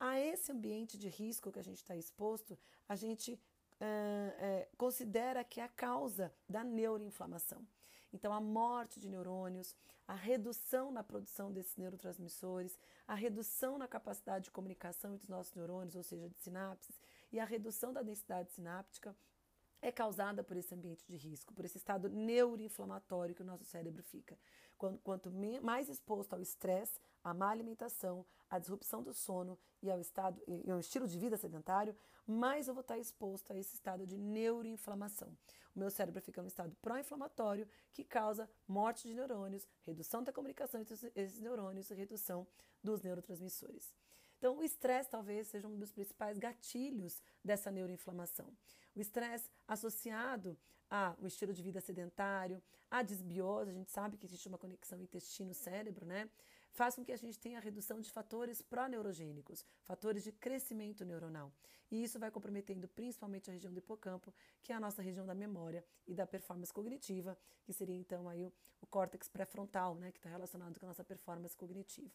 A 0.00 0.18
esse 0.18 0.50
ambiente 0.50 0.98
de 0.98 1.08
risco 1.08 1.52
que 1.52 1.58
a 1.58 1.62
gente 1.62 1.76
está 1.76 1.94
exposto, 1.94 2.58
a 2.88 2.96
gente 2.96 3.38
é, 3.80 4.68
considera 4.76 5.44
que 5.44 5.60
é 5.60 5.64
a 5.64 5.68
causa 5.68 6.32
da 6.48 6.64
neuroinflamação. 6.64 7.66
Então, 8.12 8.32
a 8.32 8.40
morte 8.40 9.00
de 9.00 9.08
neurônios, 9.08 9.74
a 10.06 10.14
redução 10.14 10.92
na 10.92 11.02
produção 11.02 11.52
desses 11.52 11.76
neurotransmissores, 11.76 12.78
a 13.08 13.14
redução 13.14 13.76
na 13.76 13.88
capacidade 13.88 14.44
de 14.44 14.50
comunicação 14.50 15.14
entre 15.14 15.24
os 15.24 15.28
nossos 15.28 15.54
neurônios, 15.54 15.96
ou 15.96 16.02
seja, 16.02 16.28
de 16.28 16.38
sinapses, 16.38 17.00
e 17.34 17.40
a 17.40 17.44
redução 17.44 17.92
da 17.92 18.00
densidade 18.00 18.52
sináptica 18.52 19.14
é 19.82 19.90
causada 19.90 20.44
por 20.44 20.56
esse 20.56 20.72
ambiente 20.72 21.04
de 21.04 21.16
risco, 21.16 21.52
por 21.52 21.64
esse 21.64 21.76
estado 21.76 22.08
neuroinflamatório 22.08 23.34
que 23.34 23.42
o 23.42 23.44
nosso 23.44 23.64
cérebro 23.64 24.04
fica. 24.04 24.38
Quanto, 24.78 25.32
mais 25.60 25.88
exposto 25.88 26.34
ao 26.34 26.40
estresse, 26.40 27.00
à 27.24 27.34
má 27.34 27.50
alimentação, 27.50 28.24
à 28.48 28.60
disrupção 28.60 29.02
do 29.02 29.12
sono 29.12 29.58
e 29.82 29.90
ao 29.90 30.00
estado 30.00 30.40
e 30.46 30.70
ao 30.70 30.78
estilo 30.78 31.08
de 31.08 31.18
vida 31.18 31.36
sedentário, 31.36 31.96
mais 32.24 32.68
eu 32.68 32.74
vou 32.74 32.82
estar 32.82 32.98
exposto 32.98 33.52
a 33.52 33.56
esse 33.56 33.74
estado 33.74 34.06
de 34.06 34.16
neuroinflamação. 34.16 35.36
O 35.74 35.78
meu 35.80 35.90
cérebro 35.90 36.22
fica 36.22 36.40
no 36.40 36.48
estado 36.48 36.76
pró-inflamatório 36.80 37.66
que 37.92 38.04
causa 38.04 38.48
morte 38.66 39.08
de 39.08 39.14
neurônios, 39.14 39.66
redução 39.82 40.22
da 40.22 40.32
comunicação 40.32 40.80
entre 40.80 40.94
esses 41.16 41.40
neurônios 41.40 41.90
e 41.90 41.94
redução 41.94 42.46
dos 42.80 43.02
neurotransmissores. 43.02 43.92
Então, 44.44 44.58
o 44.58 44.62
estresse 44.62 45.08
talvez 45.08 45.46
seja 45.46 45.66
um 45.66 45.78
dos 45.78 45.90
principais 45.90 46.38
gatilhos 46.38 47.22
dessa 47.42 47.70
neuroinflamação. 47.70 48.52
O 48.94 49.00
estresse 49.00 49.50
associado 49.66 50.54
ao 50.90 51.26
estilo 51.26 51.54
de 51.54 51.62
vida 51.62 51.80
sedentário, 51.80 52.62
à 52.90 53.02
desbiose, 53.02 53.70
a 53.70 53.72
gente 53.72 53.90
sabe 53.90 54.18
que 54.18 54.26
existe 54.26 54.46
uma 54.46 54.58
conexão 54.58 55.00
intestino-cérebro, 55.00 56.04
né? 56.04 56.28
Faz 56.72 56.94
com 56.94 57.02
que 57.02 57.12
a 57.12 57.16
gente 57.16 57.38
tenha 57.38 57.56
a 57.56 57.62
redução 57.62 58.02
de 58.02 58.10
fatores 58.10 58.60
pró-neurogênicos, 58.60 59.64
fatores 59.82 60.22
de 60.22 60.30
crescimento 60.30 61.06
neuronal. 61.06 61.50
E 61.90 62.04
isso 62.04 62.18
vai 62.18 62.30
comprometendo 62.30 62.86
principalmente 62.86 63.48
a 63.48 63.54
região 63.54 63.72
do 63.72 63.78
hipocampo, 63.78 64.30
que 64.62 64.74
é 64.74 64.76
a 64.76 64.80
nossa 64.80 65.00
região 65.00 65.24
da 65.24 65.34
memória 65.34 65.82
e 66.06 66.14
da 66.14 66.26
performance 66.26 66.70
cognitiva, 66.70 67.34
que 67.64 67.72
seria 67.72 67.96
então 67.96 68.28
aí 68.28 68.44
o, 68.44 68.52
o 68.82 68.86
córtex 68.86 69.26
pré-frontal, 69.26 69.94
né? 69.94 70.12
Que 70.12 70.18
está 70.18 70.28
relacionado 70.28 70.78
com 70.78 70.84
a 70.84 70.88
nossa 70.88 71.02
performance 71.02 71.56
cognitiva. 71.56 72.12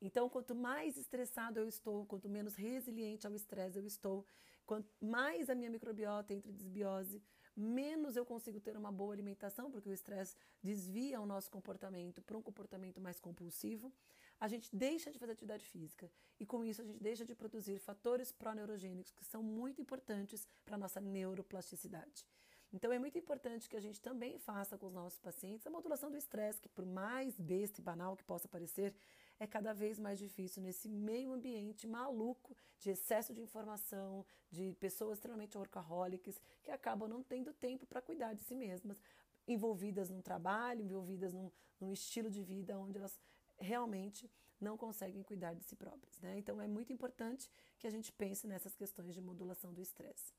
Então, 0.00 0.28
quanto 0.28 0.54
mais 0.54 0.96
estressado 0.96 1.58
eu 1.58 1.66
estou, 1.66 2.06
quanto 2.06 2.28
menos 2.28 2.54
resiliente 2.54 3.26
ao 3.26 3.34
estresse 3.34 3.78
eu 3.78 3.86
estou, 3.86 4.24
quanto 4.64 4.88
mais 5.00 5.50
a 5.50 5.54
minha 5.54 5.70
microbiota 5.70 6.32
entra 6.32 6.50
em 6.50 6.54
desbiose, 6.54 7.22
menos 7.56 8.14
eu 8.14 8.24
consigo 8.24 8.60
ter 8.60 8.76
uma 8.76 8.92
boa 8.92 9.12
alimentação, 9.12 9.70
porque 9.70 9.88
o 9.88 9.92
estresse 9.92 10.36
desvia 10.62 11.20
o 11.20 11.26
nosso 11.26 11.50
comportamento 11.50 12.22
para 12.22 12.36
um 12.36 12.42
comportamento 12.42 13.00
mais 13.00 13.18
compulsivo. 13.18 13.92
A 14.38 14.46
gente 14.46 14.74
deixa 14.74 15.10
de 15.10 15.18
fazer 15.18 15.32
atividade 15.32 15.66
física 15.66 16.08
e 16.38 16.46
com 16.46 16.64
isso 16.64 16.80
a 16.80 16.84
gente 16.84 17.02
deixa 17.02 17.24
de 17.24 17.34
produzir 17.34 17.80
fatores 17.80 18.30
pró-neurogênicos 18.30 19.12
que 19.12 19.24
são 19.24 19.42
muito 19.42 19.80
importantes 19.80 20.48
para 20.64 20.76
a 20.76 20.78
nossa 20.78 21.00
neuroplasticidade. 21.00 22.24
Então 22.72 22.92
é 22.92 22.98
muito 22.98 23.18
importante 23.18 23.68
que 23.68 23.76
a 23.76 23.80
gente 23.80 24.00
também 24.00 24.38
faça 24.38 24.76
com 24.78 24.86
os 24.86 24.92
nossos 24.92 25.18
pacientes 25.18 25.66
a 25.66 25.70
modulação 25.70 26.10
do 26.10 26.16
estresse, 26.16 26.60
que 26.60 26.68
por 26.68 26.84
mais 26.84 27.40
besta 27.40 27.80
e 27.80 27.82
banal 27.82 28.14
que 28.14 28.22
possa 28.22 28.46
parecer, 28.46 28.94
é 29.40 29.46
cada 29.46 29.72
vez 29.72 29.98
mais 29.98 30.18
difícil 30.18 30.62
nesse 30.62 30.88
meio 30.88 31.32
ambiente 31.32 31.86
maluco 31.86 32.56
de 32.78 32.90
excesso 32.90 33.32
de 33.32 33.40
informação, 33.40 34.24
de 34.50 34.74
pessoas 34.80 35.18
extremamente 35.18 35.56
workaholics 35.56 36.40
que 36.62 36.70
acabam 36.70 37.08
não 37.08 37.22
tendo 37.22 37.52
tempo 37.52 37.86
para 37.86 38.02
cuidar 38.02 38.34
de 38.34 38.42
si 38.42 38.54
mesmas, 38.54 39.00
envolvidas 39.46 40.10
num 40.10 40.20
trabalho, 40.20 40.82
envolvidas 40.82 41.32
num, 41.32 41.50
num 41.80 41.92
estilo 41.92 42.30
de 42.30 42.42
vida 42.42 42.78
onde 42.78 42.98
elas 42.98 43.18
realmente 43.58 44.30
não 44.60 44.76
conseguem 44.76 45.22
cuidar 45.22 45.54
de 45.54 45.62
si 45.64 45.76
próprias. 45.76 46.18
Né? 46.20 46.38
Então 46.38 46.60
é 46.60 46.66
muito 46.66 46.92
importante 46.92 47.48
que 47.78 47.86
a 47.86 47.90
gente 47.90 48.12
pense 48.12 48.46
nessas 48.46 48.74
questões 48.74 49.14
de 49.14 49.20
modulação 49.20 49.72
do 49.72 49.80
estresse. 49.80 50.32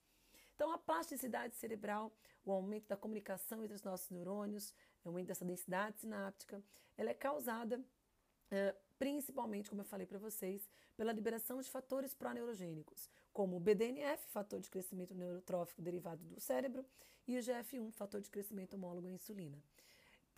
Então, 0.59 0.73
a 0.73 0.77
plasticidade 0.77 1.55
cerebral, 1.55 2.11
o 2.43 2.51
aumento 2.51 2.85
da 2.85 2.97
comunicação 2.97 3.63
entre 3.63 3.75
os 3.75 3.81
nossos 3.81 4.09
neurônios, 4.09 4.73
o 5.05 5.07
aumento 5.07 5.27
dessa 5.27 5.45
densidade 5.45 6.01
sináptica, 6.01 6.61
ela 6.97 7.09
é 7.09 7.13
causada 7.13 7.79
uh, 7.79 8.77
principalmente, 8.99 9.69
como 9.69 9.81
eu 9.81 9.85
falei 9.85 10.05
para 10.05 10.19
vocês, 10.19 10.69
pela 10.95 11.13
liberação 11.13 11.61
de 11.61 11.69
fatores 11.69 12.13
proneurogênicos, 12.13 13.09
como 13.31 13.55
o 13.55 13.59
BDNF, 13.59 14.27
fator 14.27 14.59
de 14.59 14.69
crescimento 14.69 15.15
neurotrófico 15.15 15.81
derivado 15.81 16.23
do 16.25 16.39
cérebro, 16.39 16.85
e 17.25 17.37
o 17.37 17.41
GF1, 17.41 17.91
fator 17.93 18.19
de 18.19 18.29
crescimento 18.29 18.73
homólogo 18.73 19.07
à 19.07 19.11
insulina. 19.11 19.57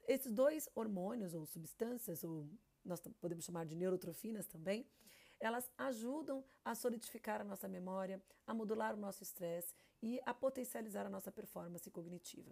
Esses 0.07 0.31
dois 0.31 0.69
hormônios 0.75 1.33
ou 1.33 1.45
substâncias, 1.45 2.23
ou 2.23 2.47
nós 2.85 3.01
podemos 3.19 3.45
chamar 3.45 3.65
de 3.65 3.75
neurotrofinas 3.75 4.45
também, 4.45 4.85
elas 5.39 5.71
ajudam 5.77 6.43
a 6.63 6.75
solidificar 6.75 7.41
a 7.41 7.43
nossa 7.43 7.67
memória, 7.67 8.21
a 8.45 8.53
modular 8.53 8.93
o 8.93 8.97
nosso 8.97 9.23
estresse 9.23 9.73
e 10.01 10.21
a 10.23 10.33
potencializar 10.33 11.05
a 11.05 11.09
nossa 11.09 11.31
performance 11.31 11.89
cognitiva. 11.89 12.51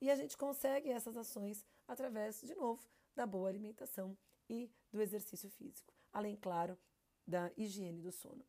E 0.00 0.10
a 0.10 0.14
gente 0.14 0.36
consegue 0.36 0.90
essas 0.90 1.16
ações 1.16 1.64
através, 1.88 2.42
de 2.42 2.54
novo, 2.54 2.86
da 3.14 3.24
boa 3.24 3.48
alimentação 3.48 4.14
e 4.48 4.70
do 4.96 5.02
exercício 5.02 5.50
físico, 5.50 5.92
além, 6.12 6.36
claro, 6.36 6.78
da 7.26 7.52
higiene 7.56 8.00
do 8.00 8.10
sono. 8.10 8.44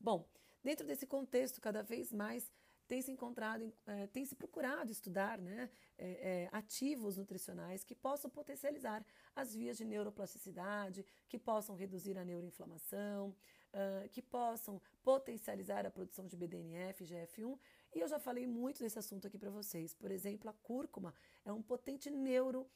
Bom, 0.00 0.28
dentro 0.62 0.86
desse 0.86 1.06
contexto, 1.06 1.60
cada 1.60 1.82
vez 1.82 2.12
mais 2.12 2.50
tem 2.86 3.00
se 3.00 3.10
encontrado, 3.10 3.72
é, 3.86 4.06
tem 4.08 4.24
se 4.24 4.34
procurado 4.34 4.92
estudar 4.92 5.38
né, 5.38 5.70
é, 5.96 6.06
é, 6.06 6.48
ativos 6.52 7.16
nutricionais 7.16 7.82
que 7.82 7.94
possam 7.94 8.30
potencializar 8.30 9.04
as 9.34 9.54
vias 9.54 9.76
de 9.76 9.84
neuroplasticidade, 9.84 11.04
que 11.28 11.38
possam 11.38 11.74
reduzir 11.74 12.18
a 12.18 12.24
neuroinflamação, 12.24 13.34
uh, 13.74 14.08
que 14.10 14.22
possam 14.22 14.80
potencializar 15.02 15.86
a 15.86 15.90
produção 15.90 16.26
de 16.26 16.36
BDNF, 16.36 17.04
GF1. 17.04 17.58
E 17.94 18.00
eu 18.00 18.08
já 18.08 18.18
falei 18.18 18.46
muito 18.46 18.80
desse 18.80 18.98
assunto 18.98 19.26
aqui 19.26 19.38
para 19.38 19.50
vocês. 19.50 19.94
Por 19.94 20.10
exemplo, 20.10 20.48
a 20.50 20.52
cúrcuma 20.52 21.14
é 21.44 21.52
um 21.52 21.62
potente 21.62 22.10
neuro 22.10 22.68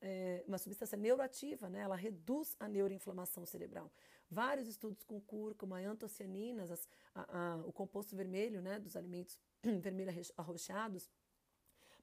é, 0.00 0.44
uma 0.46 0.58
substância 0.58 0.96
neuroativa, 0.96 1.68
né? 1.68 1.80
ela 1.80 1.96
reduz 1.96 2.56
a 2.60 2.68
neuroinflamação 2.68 3.44
cerebral. 3.44 3.90
Vários 4.30 4.68
estudos 4.68 5.02
com 5.02 5.20
cúrcuma, 5.20 5.78
antocianinas, 5.78 6.70
as, 6.70 6.88
a, 7.14 7.38
a, 7.38 7.56
o 7.66 7.72
composto 7.72 8.14
vermelho 8.14 8.60
né, 8.60 8.78
dos 8.78 8.96
alimentos 8.96 9.38
vermelhos 9.80 10.32
arroxados, 10.36 11.08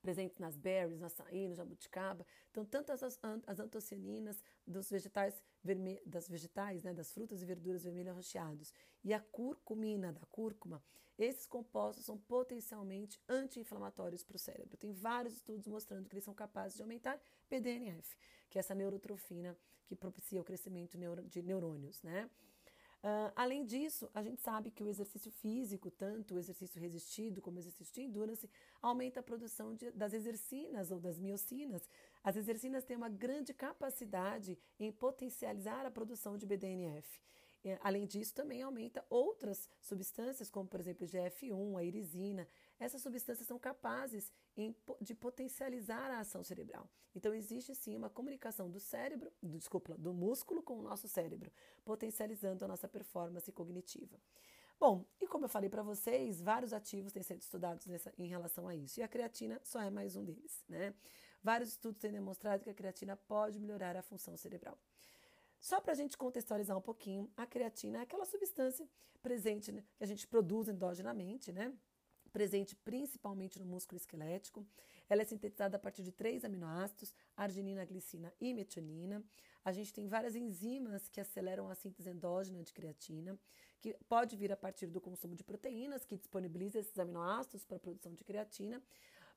presentes 0.05 0.37
nas 0.37 0.55
berries, 0.55 0.99
no 0.99 1.07
açaí, 1.07 1.47
no 1.47 1.55
jabuticaba. 1.55 2.23
Então, 2.51 2.63
tantas 2.63 3.01
as, 3.01 3.19
as 3.47 3.59
antocianinas 3.59 4.43
dos 4.67 4.87
vegetais 4.87 5.41
verme, 5.63 5.99
das 6.05 6.29
vegetais, 6.29 6.83
né, 6.83 6.93
das 6.93 7.11
frutas 7.11 7.41
e 7.41 7.45
verduras 7.45 7.83
vermelhas 7.83 8.15
rocheados 8.15 8.71
e 9.03 9.11
a 9.15 9.19
curcumina 9.19 10.13
da 10.13 10.23
cúrcuma, 10.27 10.79
esses 11.17 11.47
compostos 11.47 12.05
são 12.05 12.19
potencialmente 12.19 13.19
anti-inflamatórios 13.27 14.23
para 14.23 14.35
o 14.35 14.39
cérebro. 14.39 14.77
Tem 14.77 14.91
vários 14.91 15.33
estudos 15.33 15.65
mostrando 15.65 16.07
que 16.07 16.13
eles 16.13 16.25
são 16.25 16.35
capazes 16.35 16.75
de 16.75 16.83
aumentar 16.83 17.19
PDNF, 17.49 18.15
que 18.47 18.59
é 18.59 18.59
essa 18.59 18.75
neurotrofina 18.75 19.57
que 19.87 19.95
propicia 19.95 20.39
o 20.39 20.43
crescimento 20.43 20.99
de 21.27 21.41
neurônios, 21.41 22.03
né? 22.03 22.29
Uh, 23.05 23.31
além 23.35 23.63
disso, 23.63 24.09
a 24.15 24.23
gente 24.23 24.41
sabe 24.41 24.71
que 24.71 24.81
o 24.81 24.89
exercício 24.89 25.29
físico, 25.29 25.91
tanto 25.91 26.33
o 26.33 26.39
exercício 26.39 26.81
resistido 26.81 27.39
como 27.39 27.57
o 27.57 27.59
exercício 27.59 27.93
de 27.93 28.01
endurance, 28.01 28.49
aumenta 28.81 29.19
a 29.19 29.23
produção 29.23 29.75
de, 29.75 29.91
das 29.91 30.11
exercinas 30.11 30.89
ou 30.89 30.99
das 30.99 31.19
miocinas. 31.19 31.87
As 32.23 32.35
exercinas 32.35 32.83
têm 32.83 32.97
uma 32.97 33.07
grande 33.07 33.53
capacidade 33.53 34.57
em 34.79 34.91
potencializar 34.91 35.85
a 35.85 35.91
produção 35.91 36.35
de 36.35 36.47
BDNF. 36.47 37.21
Além 37.81 38.05
disso, 38.05 38.33
também 38.33 38.61
aumenta 38.61 39.03
outras 39.09 39.67
substâncias, 39.81 40.49
como 40.49 40.67
por 40.67 40.79
exemplo 40.79 41.07
GF1, 41.07 41.77
a 41.79 41.83
irisina. 41.83 42.47
Essas 42.79 43.01
substâncias 43.01 43.47
são 43.47 43.57
capazes 43.57 44.31
de 45.01 45.15
potencializar 45.15 46.11
a 46.11 46.19
ação 46.19 46.43
cerebral. 46.43 46.89
Então, 47.13 47.33
existe 47.33 47.73
sim 47.73 47.95
uma 47.95 48.09
comunicação 48.09 48.69
do 48.69 48.79
cérebro, 48.79 49.31
do, 49.41 49.57
desculpa, 49.57 49.95
do 49.97 50.13
músculo 50.13 50.61
com 50.61 50.77
o 50.77 50.81
nosso 50.81 51.07
cérebro, 51.07 51.51
potencializando 51.85 52.65
a 52.65 52.67
nossa 52.67 52.87
performance 52.87 53.49
cognitiva. 53.51 54.19
Bom, 54.77 55.05
e 55.21 55.27
como 55.27 55.45
eu 55.45 55.49
falei 55.49 55.69
para 55.69 55.81
vocês, 55.81 56.41
vários 56.41 56.73
ativos 56.73 57.13
têm 57.13 57.23
sido 57.23 57.39
estudados 57.39 57.85
nessa, 57.85 58.13
em 58.17 58.27
relação 58.27 58.67
a 58.67 58.75
isso, 58.75 58.99
e 58.99 59.03
a 59.03 59.07
creatina 59.07 59.59
só 59.63 59.81
é 59.81 59.89
mais 59.89 60.17
um 60.17 60.23
deles. 60.25 60.65
Né? 60.67 60.93
Vários 61.41 61.69
estudos 61.69 62.01
têm 62.01 62.11
demonstrado 62.11 62.63
que 62.63 62.69
a 62.69 62.73
creatina 62.73 63.15
pode 63.15 63.57
melhorar 63.57 63.95
a 63.95 64.01
função 64.01 64.35
cerebral. 64.35 64.77
Só 65.59 65.79
para 65.79 65.93
a 65.93 65.95
gente 65.95 66.17
contextualizar 66.17 66.77
um 66.77 66.81
pouquinho, 66.81 67.31
a 67.37 67.45
creatina 67.45 67.99
é 67.99 68.01
aquela 68.01 68.25
substância 68.25 68.87
presente, 69.21 69.71
né, 69.71 69.83
que 69.97 70.03
a 70.03 70.07
gente 70.07 70.27
produz 70.27 70.67
endogenamente, 70.67 71.51
né? 71.51 71.73
Presente 72.35 72.75
principalmente 72.75 73.57
no 73.57 73.65
músculo 73.65 73.95
esquelético. 73.95 74.67
Ela 75.07 75.21
é 75.21 75.25
sintetizada 75.25 75.77
a 75.77 75.79
partir 75.79 76.03
de 76.03 76.11
três 76.11 76.43
aminoácidos, 76.43 77.15
arginina, 77.33 77.85
glicina 77.85 78.33
e 78.41 78.53
metionina. 78.53 79.23
A 79.63 79.71
gente 79.71 79.93
tem 79.93 80.05
várias 80.09 80.35
enzimas 80.35 81.07
que 81.07 81.21
aceleram 81.21 81.69
a 81.69 81.75
síntese 81.75 82.09
endógena 82.09 82.61
de 82.61 82.73
creatina, 82.73 83.39
que 83.79 83.95
pode 84.09 84.35
vir 84.35 84.51
a 84.51 84.57
partir 84.57 84.87
do 84.87 84.99
consumo 84.99 85.33
de 85.33 85.45
proteínas, 85.45 86.03
que 86.03 86.17
disponibiliza 86.17 86.77
esses 86.77 86.99
aminoácidos 86.99 87.63
para 87.63 87.77
a 87.77 87.79
produção 87.79 88.13
de 88.13 88.25
creatina. 88.25 88.83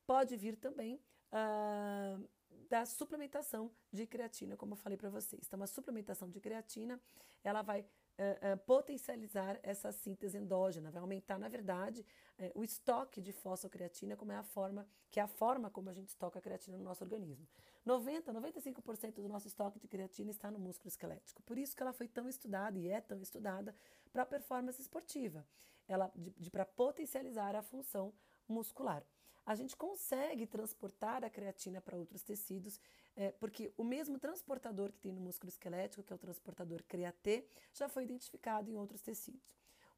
Pode 0.04 0.36
vir 0.36 0.56
também 0.56 1.00
uh, 1.32 2.28
da 2.68 2.84
suplementação 2.84 3.70
de 3.92 4.08
creatina, 4.08 4.56
como 4.56 4.72
eu 4.72 4.76
falei 4.76 4.98
para 4.98 5.08
vocês. 5.08 5.42
Então, 5.46 5.62
a 5.62 5.68
suplementação 5.68 6.28
de 6.28 6.40
creatina, 6.40 7.00
ela 7.44 7.62
vai 7.62 7.86
uh, 8.18 8.54
uh, 8.54 8.58
potencializar 8.66 9.58
essa 9.62 9.92
síntese 9.92 10.36
endógena, 10.36 10.90
vai 10.90 11.00
aumentar, 11.00 11.38
na 11.38 11.48
verdade, 11.48 12.04
uh, 12.38 12.58
o 12.58 12.64
estoque 12.64 13.20
de 13.20 13.32
fosfocreatina, 13.32 14.16
como 14.16 14.32
é 14.32 14.36
a 14.36 14.42
forma, 14.42 14.86
que 15.10 15.20
é 15.20 15.22
a 15.22 15.28
forma 15.28 15.70
como 15.70 15.88
a 15.88 15.92
gente 15.92 16.08
estoca 16.08 16.38
a 16.38 16.42
creatina 16.42 16.76
no 16.76 16.84
nosso 16.84 17.04
organismo. 17.04 17.46
90, 17.84 18.32
95% 18.32 19.14
do 19.14 19.28
nosso 19.28 19.46
estoque 19.46 19.78
de 19.78 19.88
creatina 19.88 20.30
está 20.30 20.50
no 20.50 20.58
músculo 20.58 20.88
esquelético. 20.88 21.42
Por 21.42 21.56
isso 21.56 21.74
que 21.74 21.82
ela 21.82 21.92
foi 21.92 22.08
tão 22.08 22.28
estudada 22.28 22.78
e 22.78 22.88
é 22.88 23.00
tão 23.00 23.20
estudada 23.20 23.74
para 24.12 24.22
a 24.22 24.26
performance 24.26 24.80
esportiva, 24.80 25.46
ela 25.86 26.12
para 26.50 26.66
potencializar 26.66 27.54
a 27.54 27.62
função 27.62 28.12
muscular 28.46 29.04
a 29.48 29.54
gente 29.54 29.74
consegue 29.74 30.46
transportar 30.46 31.24
a 31.24 31.30
creatina 31.30 31.80
para 31.80 31.96
outros 31.96 32.22
tecidos, 32.22 32.78
é, 33.16 33.32
porque 33.32 33.72
o 33.78 33.82
mesmo 33.82 34.18
transportador 34.18 34.92
que 34.92 35.00
tem 35.00 35.10
no 35.10 35.22
músculo 35.22 35.48
esquelético, 35.48 36.02
que 36.02 36.12
é 36.12 36.16
o 36.16 36.18
transportador 36.18 36.82
CREAT, 36.82 37.46
já 37.72 37.88
foi 37.88 38.04
identificado 38.04 38.70
em 38.70 38.76
outros 38.76 39.00
tecidos. 39.00 39.40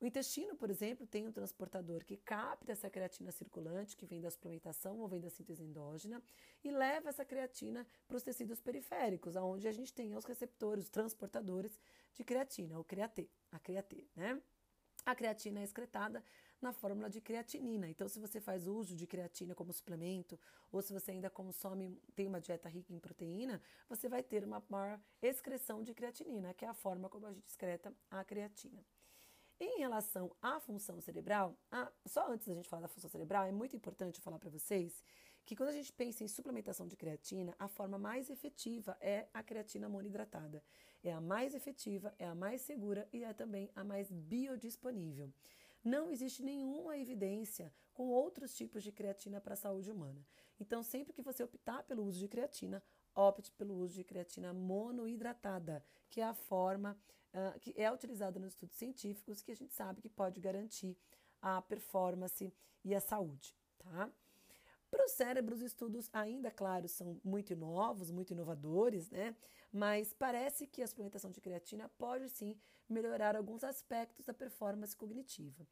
O 0.00 0.06
intestino, 0.06 0.54
por 0.54 0.70
exemplo, 0.70 1.04
tem 1.04 1.26
um 1.26 1.32
transportador 1.32 2.04
que 2.04 2.16
capta 2.16 2.70
essa 2.70 2.88
creatina 2.88 3.32
circulante, 3.32 3.96
que 3.96 4.06
vem 4.06 4.20
da 4.20 4.30
suplementação 4.30 5.00
ou 5.00 5.08
vem 5.08 5.20
da 5.20 5.28
síntese 5.28 5.64
endógena, 5.64 6.22
e 6.62 6.70
leva 6.70 7.08
essa 7.08 7.24
creatina 7.24 7.84
para 8.06 8.16
os 8.16 8.22
tecidos 8.22 8.60
periféricos, 8.60 9.34
onde 9.34 9.66
a 9.66 9.72
gente 9.72 9.92
tem 9.92 10.14
os 10.14 10.24
receptores, 10.24 10.84
os 10.84 10.90
transportadores 10.90 11.76
de 12.14 12.22
creatina, 12.22 12.78
o 12.78 12.84
CREAT, 12.84 13.28
a 13.50 13.58
CREAT, 13.58 14.08
né? 14.14 14.40
A 15.04 15.14
creatina 15.14 15.58
é 15.58 15.64
excretada 15.64 16.22
na 16.60 16.72
fórmula 16.72 17.08
de 17.08 17.20
creatinina. 17.20 17.88
Então, 17.88 18.08
se 18.08 18.18
você 18.18 18.40
faz 18.40 18.66
uso 18.66 18.94
de 18.94 19.06
creatina 19.06 19.54
como 19.54 19.72
suplemento, 19.72 20.38
ou 20.70 20.82
se 20.82 20.92
você 20.92 21.12
ainda 21.12 21.30
consome, 21.30 22.00
tem 22.14 22.26
uma 22.26 22.40
dieta 22.40 22.68
rica 22.68 22.92
em 22.92 22.98
proteína, 22.98 23.60
você 23.88 24.08
vai 24.08 24.22
ter 24.22 24.44
uma 24.44 24.62
maior 24.68 25.00
excreção 25.22 25.82
de 25.82 25.94
creatinina, 25.94 26.54
que 26.54 26.64
é 26.64 26.68
a 26.68 26.74
forma 26.74 27.08
como 27.08 27.26
a 27.26 27.32
gente 27.32 27.48
excreta 27.48 27.94
a 28.10 28.24
creatina. 28.24 28.84
Em 29.58 29.78
relação 29.78 30.34
à 30.40 30.58
função 30.58 31.00
cerebral, 31.00 31.54
a, 31.70 31.90
só 32.06 32.30
antes 32.32 32.46
da 32.46 32.54
gente 32.54 32.68
falar 32.68 32.82
da 32.82 32.88
função 32.88 33.10
cerebral, 33.10 33.44
é 33.44 33.52
muito 33.52 33.76
importante 33.76 34.20
falar 34.20 34.38
para 34.38 34.48
vocês 34.48 35.04
que 35.44 35.56
quando 35.56 35.70
a 35.70 35.72
gente 35.72 35.92
pensa 35.92 36.22
em 36.22 36.28
suplementação 36.28 36.86
de 36.86 36.96
creatina, 36.96 37.54
a 37.58 37.68
forma 37.68 37.98
mais 37.98 38.30
efetiva 38.30 38.96
é 39.00 39.26
a 39.34 39.42
creatina 39.42 39.88
monoidratada. 39.88 40.62
É 41.02 41.12
a 41.12 41.20
mais 41.20 41.54
efetiva, 41.54 42.14
é 42.18 42.26
a 42.26 42.34
mais 42.34 42.62
segura 42.62 43.08
e 43.12 43.24
é 43.24 43.32
também 43.32 43.70
a 43.74 43.82
mais 43.82 44.10
biodisponível. 44.10 45.32
Não 45.82 46.10
existe 46.10 46.42
nenhuma 46.42 46.96
evidência 46.98 47.72
com 47.92 48.08
outros 48.08 48.54
tipos 48.54 48.82
de 48.82 48.92
creatina 48.92 49.40
para 49.40 49.54
a 49.54 49.56
saúde 49.56 49.90
humana. 49.90 50.24
Então, 50.58 50.82
sempre 50.82 51.12
que 51.12 51.22
você 51.22 51.42
optar 51.42 51.82
pelo 51.84 52.04
uso 52.04 52.18
de 52.18 52.28
creatina, 52.28 52.82
opte 53.14 53.50
pelo 53.52 53.74
uso 53.74 53.94
de 53.94 54.04
creatina 54.04 54.52
monoidratada, 54.52 55.84
que 56.08 56.20
é 56.20 56.24
a 56.24 56.34
forma 56.34 56.98
uh, 57.34 57.58
que 57.60 57.74
é 57.76 57.90
utilizada 57.90 58.38
nos 58.38 58.52
estudos 58.52 58.76
científicos 58.76 59.42
que 59.42 59.52
a 59.52 59.56
gente 59.56 59.74
sabe 59.74 60.02
que 60.02 60.08
pode 60.08 60.40
garantir 60.40 60.96
a 61.40 61.62
performance 61.62 62.52
e 62.84 62.94
a 62.94 63.00
saúde, 63.00 63.56
tá? 63.78 64.10
Para 64.90 65.04
o 65.04 65.08
cérebro, 65.08 65.54
os 65.54 65.62
estudos 65.62 66.10
ainda, 66.12 66.50
claro, 66.50 66.88
são 66.88 67.20
muito 67.22 67.54
novos, 67.54 68.10
muito 68.10 68.32
inovadores, 68.32 69.08
né? 69.08 69.36
Mas 69.72 70.12
parece 70.12 70.66
que 70.66 70.82
a 70.82 70.86
suplementação 70.86 71.30
de 71.30 71.40
creatina 71.40 71.88
pode 71.96 72.28
sim 72.28 72.58
melhorar 72.92 73.36
alguns 73.36 73.64
aspectos 73.64 74.26
da 74.26 74.34
performance 74.34 74.96
cognitiva. 74.96 75.66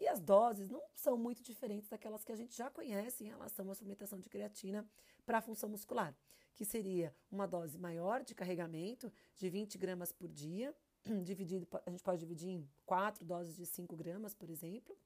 E 0.00 0.06
as 0.06 0.20
doses 0.20 0.68
não 0.68 0.82
são 0.94 1.16
muito 1.16 1.42
diferentes 1.42 1.88
daquelas 1.88 2.24
que 2.24 2.30
a 2.30 2.36
gente 2.36 2.56
já 2.56 2.70
conhece 2.70 3.24
em 3.24 3.28
relação 3.28 3.70
à 3.70 3.74
suplementação 3.74 4.20
de 4.20 4.28
creatina 4.28 4.88
para 5.26 5.38
a 5.38 5.42
função 5.42 5.68
muscular, 5.68 6.14
que 6.54 6.64
seria 6.64 7.14
uma 7.30 7.46
dose 7.46 7.78
maior 7.78 8.22
de 8.22 8.34
carregamento, 8.34 9.12
de 9.36 9.50
20 9.50 9.76
gramas 9.76 10.12
por 10.12 10.28
dia, 10.28 10.74
dividido, 11.24 11.66
a 11.84 11.90
gente 11.90 12.02
pode 12.02 12.20
dividir 12.20 12.50
em 12.50 12.68
quatro 12.86 13.24
doses 13.24 13.56
de 13.56 13.66
5 13.66 13.96
gramas, 13.96 14.34
por 14.34 14.48
exemplo. 14.50 14.96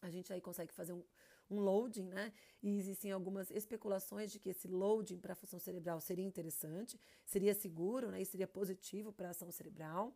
A 0.00 0.08
gente 0.08 0.32
aí 0.32 0.40
consegue 0.40 0.72
fazer 0.72 0.92
um, 0.92 1.02
um 1.50 1.58
loading, 1.58 2.08
né? 2.08 2.32
E 2.62 2.78
existem 2.78 3.10
algumas 3.10 3.50
especulações 3.50 4.30
de 4.30 4.38
que 4.38 4.50
esse 4.50 4.68
loading 4.68 5.18
para 5.18 5.32
a 5.32 5.36
função 5.36 5.58
cerebral 5.58 6.00
seria 6.00 6.24
interessante, 6.24 7.00
seria 7.24 7.54
seguro, 7.54 8.10
né? 8.10 8.22
E 8.22 8.26
seria 8.26 8.46
positivo 8.46 9.12
para 9.12 9.28
a 9.28 9.30
ação 9.30 9.50
cerebral. 9.50 10.14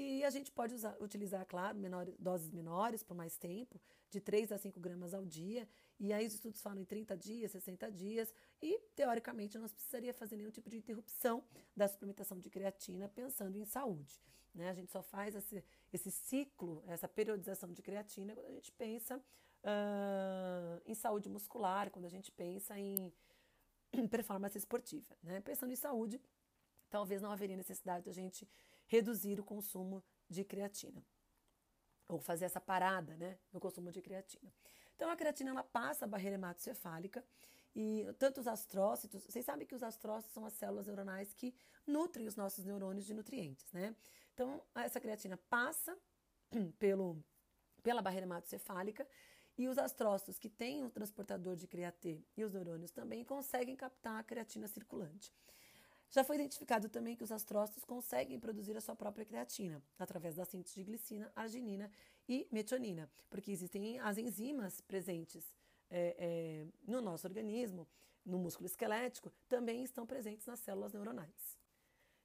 E 0.00 0.24
a 0.24 0.30
gente 0.30 0.52
pode 0.52 0.76
usar, 0.76 0.96
utilizar, 1.00 1.44
claro, 1.44 1.76
menor, 1.76 2.06
doses 2.20 2.52
menores 2.52 3.02
por 3.02 3.16
mais 3.16 3.36
tempo, 3.36 3.80
de 4.08 4.20
3 4.20 4.52
a 4.52 4.56
5 4.56 4.78
gramas 4.78 5.12
ao 5.12 5.26
dia. 5.26 5.68
E 5.98 6.12
aí 6.12 6.24
os 6.24 6.34
estudos 6.34 6.62
falam 6.62 6.78
em 6.78 6.84
30 6.84 7.16
dias, 7.16 7.50
60 7.50 7.90
dias. 7.90 8.32
E, 8.62 8.78
teoricamente, 8.94 9.58
não 9.58 9.66
precisaria 9.68 10.14
fazer 10.14 10.36
nenhum 10.36 10.52
tipo 10.52 10.70
de 10.70 10.76
interrupção 10.76 11.42
da 11.76 11.88
suplementação 11.88 12.38
de 12.38 12.48
creatina 12.48 13.08
pensando 13.08 13.58
em 13.58 13.64
saúde. 13.64 14.22
Né? 14.54 14.70
A 14.70 14.72
gente 14.72 14.92
só 14.92 15.02
faz 15.02 15.34
esse, 15.34 15.64
esse 15.92 16.12
ciclo, 16.12 16.80
essa 16.86 17.08
periodização 17.08 17.72
de 17.72 17.82
creatina 17.82 18.36
quando 18.36 18.46
a 18.46 18.52
gente 18.52 18.70
pensa 18.70 19.16
uh, 19.16 20.80
em 20.86 20.94
saúde 20.94 21.28
muscular, 21.28 21.90
quando 21.90 22.04
a 22.04 22.08
gente 22.08 22.30
pensa 22.30 22.78
em 22.78 23.12
performance 24.08 24.56
esportiva. 24.56 25.16
Né? 25.24 25.40
Pensando 25.40 25.72
em 25.72 25.76
saúde, 25.76 26.20
talvez 26.88 27.20
não 27.20 27.32
haveria 27.32 27.56
necessidade 27.56 28.04
de 28.04 28.10
a 28.10 28.14
gente 28.14 28.48
reduzir 28.88 29.38
o 29.38 29.44
consumo 29.44 30.02
de 30.28 30.44
creatina 30.44 31.04
ou 32.08 32.18
fazer 32.18 32.46
essa 32.46 32.60
parada 32.60 33.16
né, 33.16 33.38
no 33.52 33.60
consumo 33.60 33.92
de 33.92 34.02
creatina. 34.02 34.52
Então, 34.96 35.10
a 35.10 35.16
creatina 35.16 35.50
ela 35.50 35.62
passa 35.62 36.06
a 36.06 36.08
barreira 36.08 36.34
hematocefálica 36.34 37.24
e 37.76 38.04
tanto 38.18 38.40
os 38.40 38.48
astrócitos, 38.48 39.24
vocês 39.24 39.44
sabem 39.44 39.66
que 39.66 39.74
os 39.74 39.82
astrócitos 39.82 40.32
são 40.32 40.44
as 40.44 40.54
células 40.54 40.86
neuronais 40.86 41.32
que 41.34 41.54
nutrem 41.86 42.26
os 42.26 42.34
nossos 42.34 42.64
neurônios 42.64 43.06
de 43.06 43.14
nutrientes, 43.14 43.70
né? 43.72 43.94
Então, 44.34 44.60
essa 44.74 44.98
creatina 44.98 45.36
passa 45.48 45.96
pelo, 46.78 47.22
pela 47.82 48.02
barreira 48.02 48.26
hematocefálica 48.26 49.06
e 49.56 49.68
os 49.68 49.76
astrócitos 49.76 50.38
que 50.38 50.48
têm 50.48 50.82
um 50.82 50.90
transportador 50.90 51.56
de 51.56 51.66
creatê 51.66 52.24
e 52.36 52.42
os 52.42 52.52
neurônios 52.52 52.90
também 52.90 53.24
conseguem 53.24 53.76
captar 53.76 54.18
a 54.18 54.22
creatina 54.22 54.66
circulante. 54.66 55.32
Já 56.10 56.24
foi 56.24 56.36
identificado 56.36 56.88
também 56.88 57.14
que 57.14 57.22
os 57.22 57.30
astrócitos 57.30 57.84
conseguem 57.84 58.40
produzir 58.40 58.76
a 58.76 58.80
sua 58.80 58.96
própria 58.96 59.26
creatina 59.26 59.82
através 59.98 60.36
da 60.36 60.44
síntese 60.44 60.76
de 60.76 60.84
glicina, 60.84 61.30
arginina 61.36 61.90
e 62.26 62.48
metionina, 62.50 63.10
porque 63.28 63.50
existem 63.50 63.98
as 63.98 64.16
enzimas 64.16 64.80
presentes 64.80 65.54
é, 65.90 66.16
é, 66.18 66.66
no 66.86 67.00
nosso 67.00 67.26
organismo, 67.26 67.86
no 68.24 68.38
músculo 68.38 68.66
esquelético, 68.66 69.30
também 69.48 69.82
estão 69.82 70.06
presentes 70.06 70.46
nas 70.46 70.60
células 70.60 70.92
neuronais. 70.92 71.58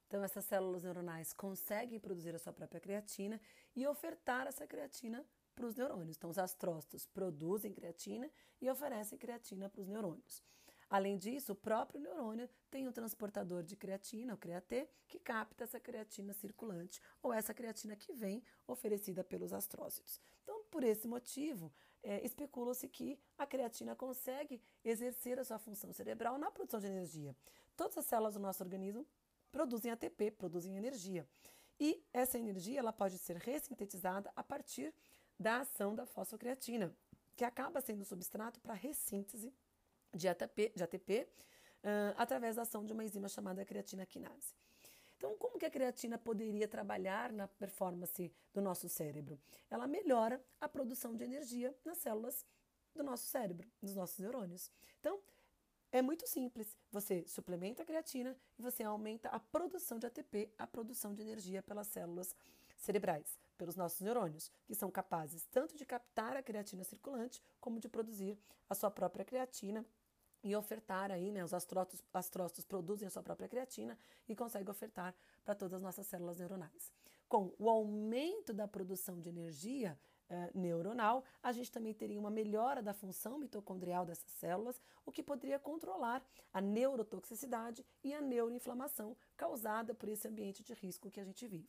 Então, 0.06 0.22
essas 0.22 0.44
células 0.44 0.82
neuronais 0.82 1.32
conseguem 1.32 1.98
produzir 1.98 2.34
a 2.34 2.38
sua 2.38 2.52
própria 2.52 2.80
creatina 2.80 3.40
e 3.74 3.86
ofertar 3.86 4.46
essa 4.46 4.66
creatina 4.66 5.24
para 5.54 5.66
os 5.66 5.74
neurônios. 5.74 6.16
Então, 6.16 6.30
os 6.30 6.38
astrócitos 6.38 7.06
produzem 7.06 7.72
creatina 7.72 8.30
e 8.60 8.70
oferecem 8.70 9.18
creatina 9.18 9.68
para 9.68 9.80
os 9.80 9.88
neurônios. 9.88 10.42
Além 10.88 11.16
disso, 11.16 11.52
o 11.52 11.56
próprio 11.56 12.00
neurônio 12.00 12.48
tem 12.70 12.86
um 12.86 12.92
transportador 12.92 13.62
de 13.62 13.76
creatina, 13.76 14.34
o 14.34 14.38
creatê, 14.38 14.88
que 15.08 15.18
capta 15.18 15.64
essa 15.64 15.80
creatina 15.80 16.32
circulante 16.32 17.00
ou 17.22 17.32
essa 17.32 17.54
creatina 17.54 17.96
que 17.96 18.12
vem 18.12 18.42
oferecida 18.66 19.24
pelos 19.24 19.52
astrócitos. 19.52 20.20
Então, 20.42 20.62
por 20.70 20.84
esse 20.84 21.08
motivo, 21.08 21.72
é, 22.02 22.24
especula-se 22.24 22.88
que 22.88 23.18
a 23.38 23.46
creatina 23.46 23.96
consegue 23.96 24.60
exercer 24.84 25.38
a 25.38 25.44
sua 25.44 25.58
função 25.58 25.92
cerebral 25.92 26.38
na 26.38 26.50
produção 26.50 26.80
de 26.80 26.86
energia. 26.86 27.34
Todas 27.76 27.98
as 27.98 28.06
células 28.06 28.34
do 28.34 28.40
nosso 28.40 28.62
organismo 28.62 29.06
produzem 29.50 29.90
ATP, 29.90 30.32
produzem 30.32 30.76
energia. 30.76 31.26
E 31.80 32.04
essa 32.12 32.38
energia 32.38 32.78
ela 32.78 32.92
pode 32.92 33.18
ser 33.18 33.36
ressintetizada 33.36 34.30
a 34.36 34.42
partir 34.42 34.94
da 35.38 35.60
ação 35.60 35.94
da 35.94 36.06
fosfocreatina, 36.06 36.94
que 37.34 37.44
acaba 37.44 37.80
sendo 37.80 38.04
substrato 38.04 38.60
para 38.60 38.74
ressíntese 38.74 39.52
de 40.14 40.28
ATP, 40.28 40.72
de 40.74 40.82
ATP 40.82 41.28
uh, 41.84 42.14
através 42.16 42.56
da 42.56 42.62
ação 42.62 42.84
de 42.84 42.92
uma 42.92 43.04
enzima 43.04 43.28
chamada 43.28 43.64
creatina 43.64 44.06
quinase. 44.06 44.54
Então, 45.16 45.36
como 45.36 45.58
que 45.58 45.64
a 45.64 45.70
creatina 45.70 46.18
poderia 46.18 46.68
trabalhar 46.68 47.32
na 47.32 47.48
performance 47.48 48.32
do 48.52 48.60
nosso 48.60 48.88
cérebro? 48.88 49.40
Ela 49.70 49.86
melhora 49.86 50.42
a 50.60 50.68
produção 50.68 51.16
de 51.16 51.24
energia 51.24 51.74
nas 51.84 51.98
células 51.98 52.44
do 52.94 53.02
nosso 53.02 53.26
cérebro, 53.26 53.66
dos 53.82 53.94
nossos 53.94 54.18
neurônios. 54.18 54.70
Então, 55.00 55.20
é 55.90 56.02
muito 56.02 56.26
simples. 56.26 56.76
Você 56.90 57.24
suplementa 57.26 57.82
a 57.82 57.86
creatina 57.86 58.36
e 58.58 58.62
você 58.62 58.82
aumenta 58.82 59.28
a 59.28 59.38
produção 59.38 59.98
de 59.98 60.06
ATP, 60.06 60.52
a 60.58 60.66
produção 60.66 61.14
de 61.14 61.22
energia 61.22 61.62
pelas 61.62 61.86
células 61.86 62.34
cerebrais, 62.76 63.38
pelos 63.56 63.76
nossos 63.76 64.00
neurônios, 64.00 64.50
que 64.66 64.74
são 64.74 64.90
capazes 64.90 65.46
tanto 65.46 65.76
de 65.76 65.86
captar 65.86 66.36
a 66.36 66.42
creatina 66.42 66.84
circulante 66.84 67.40
como 67.60 67.80
de 67.80 67.88
produzir 67.88 68.38
a 68.68 68.74
sua 68.74 68.90
própria 68.90 69.24
creatina 69.24 69.86
e 70.44 70.54
ofertar 70.54 71.10
aí, 71.10 71.32
né, 71.32 71.42
os 71.42 71.54
astrócitos, 71.54 72.04
astrócitos 72.12 72.66
produzem 72.66 73.08
a 73.08 73.10
sua 73.10 73.22
própria 73.22 73.48
creatina 73.48 73.98
e 74.28 74.36
conseguem 74.36 74.70
ofertar 74.70 75.14
para 75.42 75.54
todas 75.54 75.74
as 75.74 75.82
nossas 75.82 76.06
células 76.06 76.38
neuronais. 76.38 76.92
Com 77.26 77.54
o 77.58 77.70
aumento 77.70 78.52
da 78.52 78.68
produção 78.68 79.18
de 79.18 79.30
energia 79.30 79.98
eh, 80.28 80.50
neuronal, 80.54 81.24
a 81.42 81.50
gente 81.50 81.72
também 81.72 81.94
teria 81.94 82.20
uma 82.20 82.30
melhora 82.30 82.82
da 82.82 82.92
função 82.92 83.38
mitocondrial 83.38 84.04
dessas 84.04 84.30
células, 84.32 84.80
o 85.06 85.10
que 85.10 85.22
poderia 85.22 85.58
controlar 85.58 86.22
a 86.52 86.60
neurotoxicidade 86.60 87.84
e 88.02 88.12
a 88.12 88.20
neuroinflamação 88.20 89.16
causada 89.36 89.94
por 89.94 90.10
esse 90.10 90.28
ambiente 90.28 90.62
de 90.62 90.74
risco 90.74 91.10
que 91.10 91.20
a 91.20 91.24
gente 91.24 91.46
vive. 91.48 91.68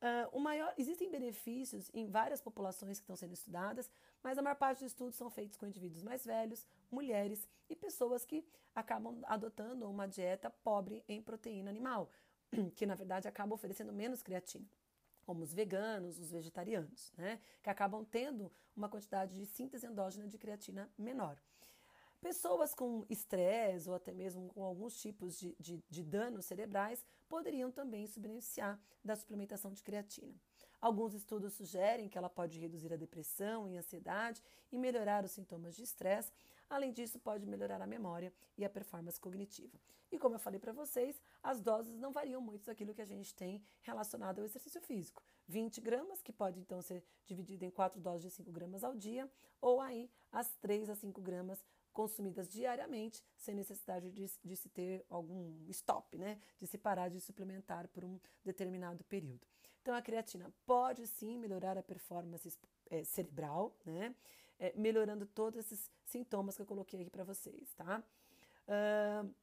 Uh, 0.00 0.36
o 0.36 0.40
maior, 0.40 0.72
existem 0.78 1.10
benefícios 1.10 1.90
em 1.92 2.06
várias 2.06 2.40
populações 2.40 2.98
que 2.98 3.02
estão 3.02 3.16
sendo 3.16 3.32
estudadas, 3.32 3.90
mas 4.22 4.38
a 4.38 4.42
maior 4.42 4.54
parte 4.54 4.78
dos 4.78 4.92
estudos 4.92 5.16
são 5.16 5.28
feitos 5.28 5.56
com 5.56 5.66
indivíduos 5.66 6.02
mais 6.02 6.24
velhos, 6.24 6.66
mulheres 6.90 7.48
e 7.68 7.74
pessoas 7.74 8.24
que 8.24 8.46
acabam 8.74 9.20
adotando 9.24 9.90
uma 9.90 10.06
dieta 10.06 10.50
pobre 10.50 11.04
em 11.08 11.20
proteína 11.20 11.70
animal, 11.70 12.10
que 12.76 12.86
na 12.86 12.94
verdade 12.94 13.26
acaba 13.26 13.54
oferecendo 13.54 13.92
menos 13.92 14.22
creatina 14.22 14.68
como 15.28 15.42
os 15.42 15.52
veganos, 15.52 16.18
os 16.18 16.30
vegetarianos, 16.30 17.12
né, 17.14 17.38
que 17.62 17.68
acabam 17.68 18.02
tendo 18.02 18.50
uma 18.74 18.88
quantidade 18.88 19.36
de 19.36 19.44
síntese 19.44 19.86
endógena 19.86 20.26
de 20.26 20.38
creatina 20.38 20.90
menor. 20.96 21.38
Pessoas 22.20 22.74
com 22.74 23.06
estresse 23.08 23.88
ou 23.88 23.94
até 23.94 24.12
mesmo 24.12 24.48
com 24.48 24.64
alguns 24.64 25.00
tipos 25.00 25.38
de, 25.38 25.54
de, 25.58 25.82
de 25.88 26.02
danos 26.02 26.46
cerebrais 26.46 27.04
poderiam 27.28 27.70
também 27.70 28.06
se 28.06 28.18
beneficiar 28.18 28.80
da 29.04 29.14
suplementação 29.14 29.72
de 29.72 29.82
creatina. 29.82 30.34
Alguns 30.80 31.14
estudos 31.14 31.54
sugerem 31.54 32.08
que 32.08 32.18
ela 32.18 32.28
pode 32.28 32.58
reduzir 32.58 32.92
a 32.92 32.96
depressão 32.96 33.68
e 33.68 33.76
ansiedade 33.76 34.42
e 34.70 34.78
melhorar 34.78 35.24
os 35.24 35.30
sintomas 35.30 35.76
de 35.76 35.84
estresse. 35.84 36.32
Além 36.68 36.92
disso, 36.92 37.18
pode 37.18 37.46
melhorar 37.46 37.80
a 37.80 37.86
memória 37.86 38.32
e 38.56 38.64
a 38.64 38.70
performance 38.70 39.18
cognitiva. 39.18 39.78
E 40.10 40.18
como 40.18 40.34
eu 40.34 40.38
falei 40.38 40.58
para 40.58 40.72
vocês, 40.72 41.20
as 41.42 41.60
doses 41.60 41.98
não 41.98 42.12
variam 42.12 42.40
muito 42.40 42.64
daquilo 42.64 42.94
que 42.94 43.02
a 43.02 43.06
gente 43.06 43.34
tem 43.34 43.62
relacionado 43.82 44.38
ao 44.38 44.44
exercício 44.44 44.80
físico. 44.80 45.22
20 45.46 45.80
gramas, 45.80 46.22
que 46.22 46.32
pode 46.32 46.60
então 46.60 46.80
ser 46.80 47.04
dividido 47.24 47.64
em 47.64 47.70
quatro 47.70 48.00
doses 48.00 48.22
de 48.22 48.30
5 48.30 48.50
gramas 48.50 48.84
ao 48.84 48.94
dia, 48.94 49.30
ou 49.60 49.80
aí 49.80 50.10
as 50.30 50.54
3 50.56 50.90
a 50.90 50.94
5 50.94 51.20
gramas 51.20 51.62
consumidas 51.92 52.48
diariamente, 52.48 53.24
sem 53.36 53.54
necessidade 53.54 54.10
de, 54.10 54.30
de, 54.44 54.56
se 54.56 54.68
ter 54.68 55.04
algum 55.08 55.64
stop, 55.68 56.16
né? 56.16 56.40
De 56.58 56.66
se 56.66 56.78
parar 56.78 57.08
de 57.08 57.20
suplementar 57.20 57.88
por 57.88 58.04
um 58.04 58.18
determinado 58.44 59.02
período. 59.04 59.46
Então, 59.82 59.94
a 59.94 60.02
creatina 60.02 60.52
pode 60.66 61.06
sim 61.06 61.38
melhorar 61.38 61.76
a 61.78 61.82
performance 61.82 62.58
é, 62.90 63.04
cerebral, 63.04 63.76
né? 63.84 64.14
É, 64.58 64.72
melhorando 64.76 65.24
todos 65.26 65.58
esses 65.60 65.90
sintomas 66.04 66.56
que 66.56 66.62
eu 66.62 66.66
coloquei 66.66 67.02
aqui 67.02 67.10
para 67.10 67.24
vocês, 67.24 67.72
tá? 67.74 68.02
Uh, 68.66 69.34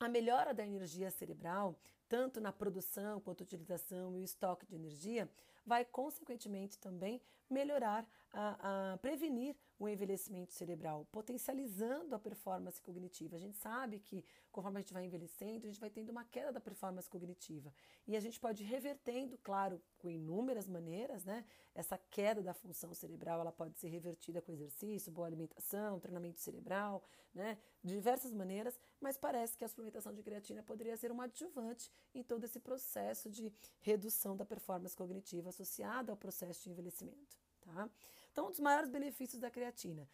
a 0.00 0.08
melhora 0.08 0.52
da 0.52 0.66
energia 0.66 1.10
cerebral, 1.10 1.78
tanto 2.08 2.40
na 2.40 2.52
produção 2.52 3.20
quanto 3.20 3.42
utilização 3.42 4.16
e 4.16 4.20
o 4.20 4.24
estoque 4.24 4.66
de 4.66 4.74
energia, 4.74 5.30
vai 5.64 5.84
consequentemente 5.84 6.78
também 6.78 7.20
melhorar, 7.48 8.06
a, 8.32 8.92
a, 8.92 8.98
prevenir 8.98 9.56
o 9.78 9.88
envelhecimento 9.88 10.52
cerebral, 10.52 11.06
potencializando 11.12 12.14
a 12.14 12.18
performance 12.18 12.80
cognitiva. 12.80 13.36
A 13.36 13.38
gente 13.38 13.56
sabe 13.56 13.98
que 13.98 14.24
conforme 14.50 14.78
a 14.78 14.80
gente 14.80 14.92
vai 14.92 15.04
envelhecendo, 15.04 15.66
a 15.66 15.68
gente 15.68 15.80
vai 15.80 15.90
tendo 15.90 16.10
uma 16.10 16.24
queda 16.24 16.52
da 16.52 16.60
performance 16.60 17.08
cognitiva. 17.08 17.72
E 18.06 18.16
a 18.16 18.20
gente 18.20 18.40
pode 18.40 18.62
ir 18.62 18.66
revertendo, 18.66 19.38
claro, 19.38 19.80
com 19.98 20.10
inúmeras 20.10 20.66
maneiras, 20.66 21.24
né? 21.24 21.44
Essa 21.74 21.98
queda 21.98 22.42
da 22.42 22.54
função 22.54 22.94
cerebral, 22.94 23.40
ela 23.40 23.52
pode 23.52 23.76
ser 23.78 23.88
revertida 23.88 24.40
com 24.40 24.52
exercício, 24.52 25.12
boa 25.12 25.26
alimentação, 25.26 26.00
treinamento 26.00 26.40
cerebral, 26.40 27.02
né? 27.34 27.58
De 27.82 27.94
diversas 27.94 28.32
maneiras, 28.32 28.78
mas 28.98 29.18
parece 29.18 29.58
que 29.58 29.64
a 29.64 29.68
suplementação 29.68 30.14
de 30.14 30.22
creatina 30.22 30.62
poderia 30.62 30.96
ser 30.96 31.12
um 31.12 31.20
adjuvante 31.20 31.90
em 32.14 32.22
todo 32.22 32.44
esse 32.44 32.58
processo 32.58 33.30
de 33.30 33.52
redução 33.80 34.36
da 34.36 34.44
performance 34.44 34.96
cognitiva 34.96 35.50
associada 35.50 36.10
ao 36.10 36.16
processo 36.16 36.64
de 36.64 36.70
envelhecimento. 36.70 37.35
Tá? 37.66 37.90
Então, 38.32 38.46
um 38.46 38.50
dos 38.50 38.60
maiores 38.60 38.88
benefícios 38.88 39.40
da 39.40 39.50
creatina, 39.50 40.08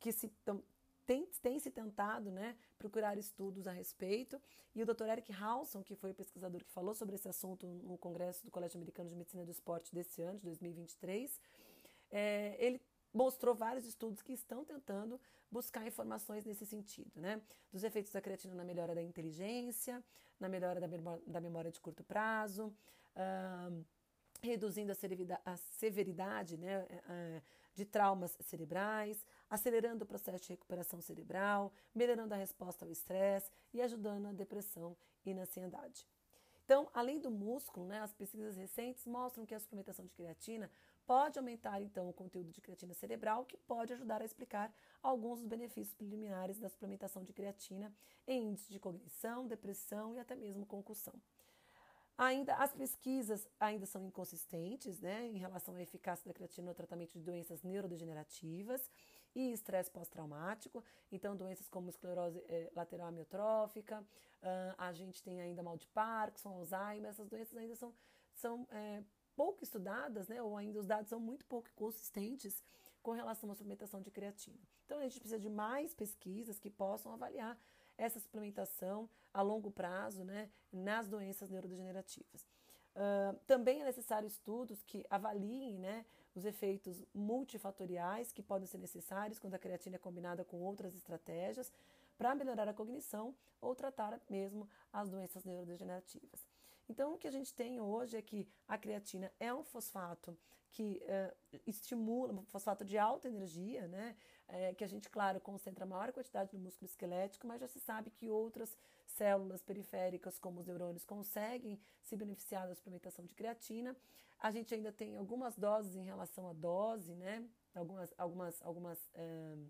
que 0.00 0.12
se 0.12 0.28
tem, 1.06 1.26
tem, 1.42 1.58
se 1.58 1.70
tentado 1.70 2.30
né, 2.30 2.56
procurar 2.78 3.16
estudos 3.16 3.66
a 3.66 3.72
respeito, 3.72 4.40
e 4.74 4.82
o 4.82 4.86
Dr. 4.86 5.04
Eric 5.04 5.32
Halson, 5.32 5.82
que 5.82 5.94
foi 5.94 6.10
o 6.10 6.14
pesquisador 6.14 6.62
que 6.62 6.70
falou 6.70 6.94
sobre 6.94 7.14
esse 7.14 7.28
assunto 7.28 7.66
no 7.66 7.96
Congresso 7.96 8.44
do 8.44 8.50
Colégio 8.50 8.76
Americano 8.76 9.08
de 9.08 9.16
Medicina 9.16 9.44
do 9.44 9.50
Esporte 9.50 9.94
desse 9.94 10.20
ano, 10.22 10.38
de 10.38 10.44
2023, 10.44 11.40
é, 12.10 12.56
ele 12.58 12.80
mostrou 13.12 13.54
vários 13.54 13.86
estudos 13.86 14.22
que 14.22 14.32
estão 14.32 14.64
tentando 14.64 15.18
buscar 15.50 15.86
informações 15.86 16.44
nesse 16.44 16.66
sentido, 16.66 17.10
né? 17.16 17.40
Dos 17.72 17.82
efeitos 17.82 18.12
da 18.12 18.20
creatina 18.20 18.54
na 18.54 18.64
melhora 18.64 18.94
da 18.94 19.02
inteligência, 19.02 20.04
na 20.38 20.48
melhora 20.48 20.78
da, 20.78 20.86
memória, 20.86 21.22
da 21.26 21.40
memória 21.40 21.70
de 21.70 21.80
curto 21.80 22.04
prazo, 22.04 22.66
uh, 23.16 23.84
reduzindo 24.40 24.92
a 24.92 25.56
severidade 25.56 26.56
né, 26.56 26.86
é, 26.88 27.02
é, 27.08 27.42
de 27.74 27.84
traumas 27.84 28.36
cerebrais, 28.40 29.24
acelerando 29.48 30.04
o 30.04 30.06
processo 30.06 30.44
de 30.44 30.50
recuperação 30.50 31.00
cerebral, 31.00 31.72
melhorando 31.94 32.34
a 32.34 32.36
resposta 32.36 32.84
ao 32.84 32.90
estresse 32.90 33.50
e 33.72 33.80
ajudando 33.80 34.26
a 34.26 34.32
depressão 34.32 34.96
e 35.24 35.34
na 35.34 35.42
ansiedade. 35.42 36.06
Então, 36.64 36.90
além 36.92 37.18
do 37.18 37.30
músculo, 37.30 37.86
né, 37.86 38.00
as 38.00 38.12
pesquisas 38.12 38.56
recentes 38.56 39.06
mostram 39.06 39.46
que 39.46 39.54
a 39.54 39.58
suplementação 39.58 40.04
de 40.04 40.12
creatina 40.12 40.70
pode 41.06 41.38
aumentar 41.38 41.80
então 41.80 42.06
o 42.06 42.12
conteúdo 42.12 42.50
de 42.52 42.60
creatina 42.60 42.92
cerebral, 42.92 43.46
que 43.46 43.56
pode 43.56 43.94
ajudar 43.94 44.20
a 44.20 44.24
explicar 44.26 44.70
alguns 45.02 45.38
dos 45.38 45.48
benefícios 45.48 45.94
preliminares 45.94 46.58
da 46.58 46.68
suplementação 46.68 47.24
de 47.24 47.32
creatina 47.32 47.90
em 48.26 48.50
índice 48.50 48.70
de 48.70 48.78
cognição, 48.78 49.46
depressão 49.46 50.14
e 50.14 50.18
até 50.18 50.36
mesmo 50.36 50.66
concussão. 50.66 51.14
Ainda 52.18 52.56
as 52.56 52.72
pesquisas 52.72 53.48
ainda 53.60 53.86
são 53.86 54.04
inconsistentes, 54.04 55.00
né, 55.00 55.24
em 55.28 55.38
relação 55.38 55.76
à 55.76 55.82
eficácia 55.82 56.26
da 56.26 56.34
creatina 56.34 56.66
no 56.66 56.74
tratamento 56.74 57.12
de 57.12 57.22
doenças 57.22 57.62
neurodegenerativas 57.62 58.90
e 59.36 59.52
estresse 59.52 59.88
pós-traumático. 59.88 60.82
Então, 61.12 61.36
doenças 61.36 61.68
como 61.68 61.88
esclerose 61.88 62.42
eh, 62.48 62.72
lateral 62.74 63.06
amiotrófica, 63.06 64.00
uh, 64.00 64.74
a 64.76 64.92
gente 64.92 65.22
tem 65.22 65.40
ainda 65.40 65.62
mal 65.62 65.76
de 65.76 65.86
Parkinson, 65.86 66.48
Alzheimer, 66.48 67.10
essas 67.10 67.28
doenças 67.28 67.56
ainda 67.56 67.76
são, 67.76 67.94
são 68.34 68.66
é, 68.72 69.04
pouco 69.36 69.62
estudadas, 69.62 70.26
né, 70.26 70.42
ou 70.42 70.56
ainda 70.56 70.80
os 70.80 70.86
dados 70.86 71.08
são 71.08 71.20
muito 71.20 71.46
pouco 71.46 71.70
consistentes 71.76 72.64
com 73.00 73.12
relação 73.12 73.48
à 73.48 73.54
suplementação 73.54 74.02
de 74.02 74.10
creatina. 74.10 74.58
Então, 74.86 74.98
a 74.98 75.02
gente 75.02 75.20
precisa 75.20 75.38
de 75.38 75.48
mais 75.48 75.94
pesquisas 75.94 76.58
que 76.58 76.68
possam 76.68 77.12
avaliar 77.12 77.56
essa 77.98 78.20
suplementação 78.20 79.10
a 79.34 79.42
longo 79.42 79.70
prazo 79.70 80.24
né, 80.24 80.50
nas 80.72 81.08
doenças 81.08 81.50
neurodegenerativas. 81.50 82.46
Uh, 82.94 83.36
também 83.46 83.82
é 83.82 83.84
necessário 83.84 84.26
estudos 84.26 84.82
que 84.82 85.04
avaliem 85.10 85.78
né, 85.78 86.06
os 86.34 86.44
efeitos 86.44 87.04
multifatoriais 87.14 88.32
que 88.32 88.42
podem 88.42 88.66
ser 88.66 88.78
necessários 88.78 89.38
quando 89.38 89.54
a 89.54 89.58
creatina 89.58 89.96
é 89.96 89.98
combinada 89.98 90.44
com 90.44 90.60
outras 90.62 90.94
estratégias 90.94 91.72
para 92.16 92.34
melhorar 92.34 92.68
a 92.68 92.74
cognição 92.74 93.34
ou 93.60 93.74
tratar 93.74 94.20
mesmo 94.28 94.68
as 94.92 95.08
doenças 95.10 95.44
neurodegenerativas. 95.44 96.46
Então, 96.88 97.14
o 97.14 97.18
que 97.18 97.28
a 97.28 97.30
gente 97.30 97.52
tem 97.54 97.80
hoje 97.80 98.16
é 98.16 98.22
que 98.22 98.48
a 98.66 98.78
creatina 98.78 99.30
é 99.38 99.52
um 99.52 99.62
fosfato 99.62 100.36
que 100.70 101.02
uh, 101.04 101.60
estimula, 101.66 102.32
um 102.32 102.44
fosfato 102.44 102.84
de 102.84 102.98
alta 102.98 103.28
energia, 103.28 103.86
né? 103.88 104.16
É, 104.50 104.72
que 104.72 104.82
a 104.82 104.86
gente, 104.86 105.10
claro, 105.10 105.38
concentra 105.40 105.84
a 105.84 105.86
maior 105.86 106.10
quantidade 106.10 106.56
no 106.56 106.60
músculo 106.60 106.88
esquelético, 106.88 107.46
mas 107.46 107.60
já 107.60 107.68
se 107.68 107.78
sabe 107.80 108.10
que 108.10 108.30
outras 108.30 108.74
células 109.06 109.62
periféricas, 109.62 110.38
como 110.38 110.60
os 110.60 110.66
neurônios, 110.66 111.04
conseguem 111.04 111.78
se 112.02 112.16
beneficiar 112.16 112.66
da 112.66 112.74
suplementação 112.74 113.26
de 113.26 113.34
creatina. 113.34 113.94
A 114.38 114.50
gente 114.50 114.74
ainda 114.74 114.90
tem 114.90 115.18
algumas 115.18 115.54
doses 115.56 115.94
em 115.96 116.04
relação 116.04 116.48
à 116.48 116.54
dose, 116.54 117.14
né? 117.14 117.44
Algumas, 117.74 118.14
algumas, 118.16 118.62
algumas. 118.62 118.98
Uh, 119.08 119.68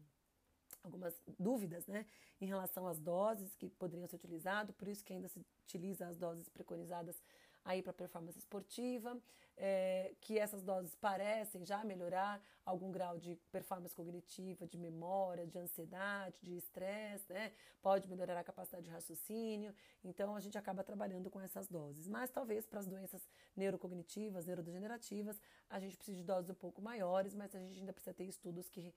algumas 0.83 1.21
dúvidas 1.39 1.87
né, 1.87 2.07
em 2.41 2.47
relação 2.47 2.87
às 2.87 2.99
doses 2.99 3.55
que 3.57 3.69
poderiam 3.69 4.07
ser 4.07 4.17
utilizadas, 4.17 4.75
por 4.75 4.89
isso 4.89 5.05
que 5.05 5.13
ainda 5.13 5.29
se 5.29 5.45
utiliza 5.65 6.07
as 6.07 6.17
doses 6.17 6.49
preconizadas 6.49 7.21
aí 7.69 7.83
para 7.83 7.93
performance 7.93 8.39
esportiva, 8.39 9.21
é, 9.55 10.15
que 10.23 10.39
essas 10.39 10.63
doses 10.63 10.95
parecem 10.95 11.67
já 11.67 11.85
melhorar 11.85 12.43
algum 12.65 12.91
grau 12.91 13.19
de 13.19 13.37
performance 13.53 13.95
cognitiva, 13.95 14.67
de 14.67 14.79
memória, 14.79 15.47
de 15.47 15.59
ansiedade, 15.59 16.41
de 16.43 16.57
estresse, 16.57 17.31
né? 17.31 17.53
Pode 17.83 18.09
melhorar 18.09 18.41
a 18.41 18.43
capacidade 18.43 18.85
de 18.85 18.91
raciocínio. 18.91 19.75
Então 20.03 20.35
a 20.35 20.41
gente 20.41 20.57
acaba 20.57 20.83
trabalhando 20.83 21.29
com 21.29 21.41
essas 21.43 21.69
doses. 21.69 22.09
Mas 22.09 22.31
talvez 22.31 22.67
para 22.67 22.81
as 22.81 22.87
doenças 22.87 23.29
neurocognitivas, 23.55 24.47
neurodegenerativas, 24.47 25.39
a 25.69 25.79
gente 25.79 25.95
precisa 25.95 26.17
de 26.17 26.25
doses 26.25 26.49
um 26.49 26.55
pouco 26.55 26.81
maiores, 26.81 27.35
mas 27.35 27.55
a 27.55 27.59
gente 27.59 27.79
ainda 27.81 27.93
precisa 27.93 28.15
ter 28.15 28.25
estudos 28.25 28.71
que 28.71 28.95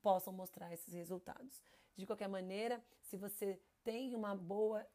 possam 0.00 0.32
mostrar 0.32 0.72
esses 0.72 0.94
resultados. 0.94 1.60
De 1.96 2.06
qualquer 2.06 2.28
maneira, 2.28 2.80
se 3.00 3.16
você 3.16 3.60
tem 3.82 4.14
uma 4.14 4.36
boa 4.36 4.86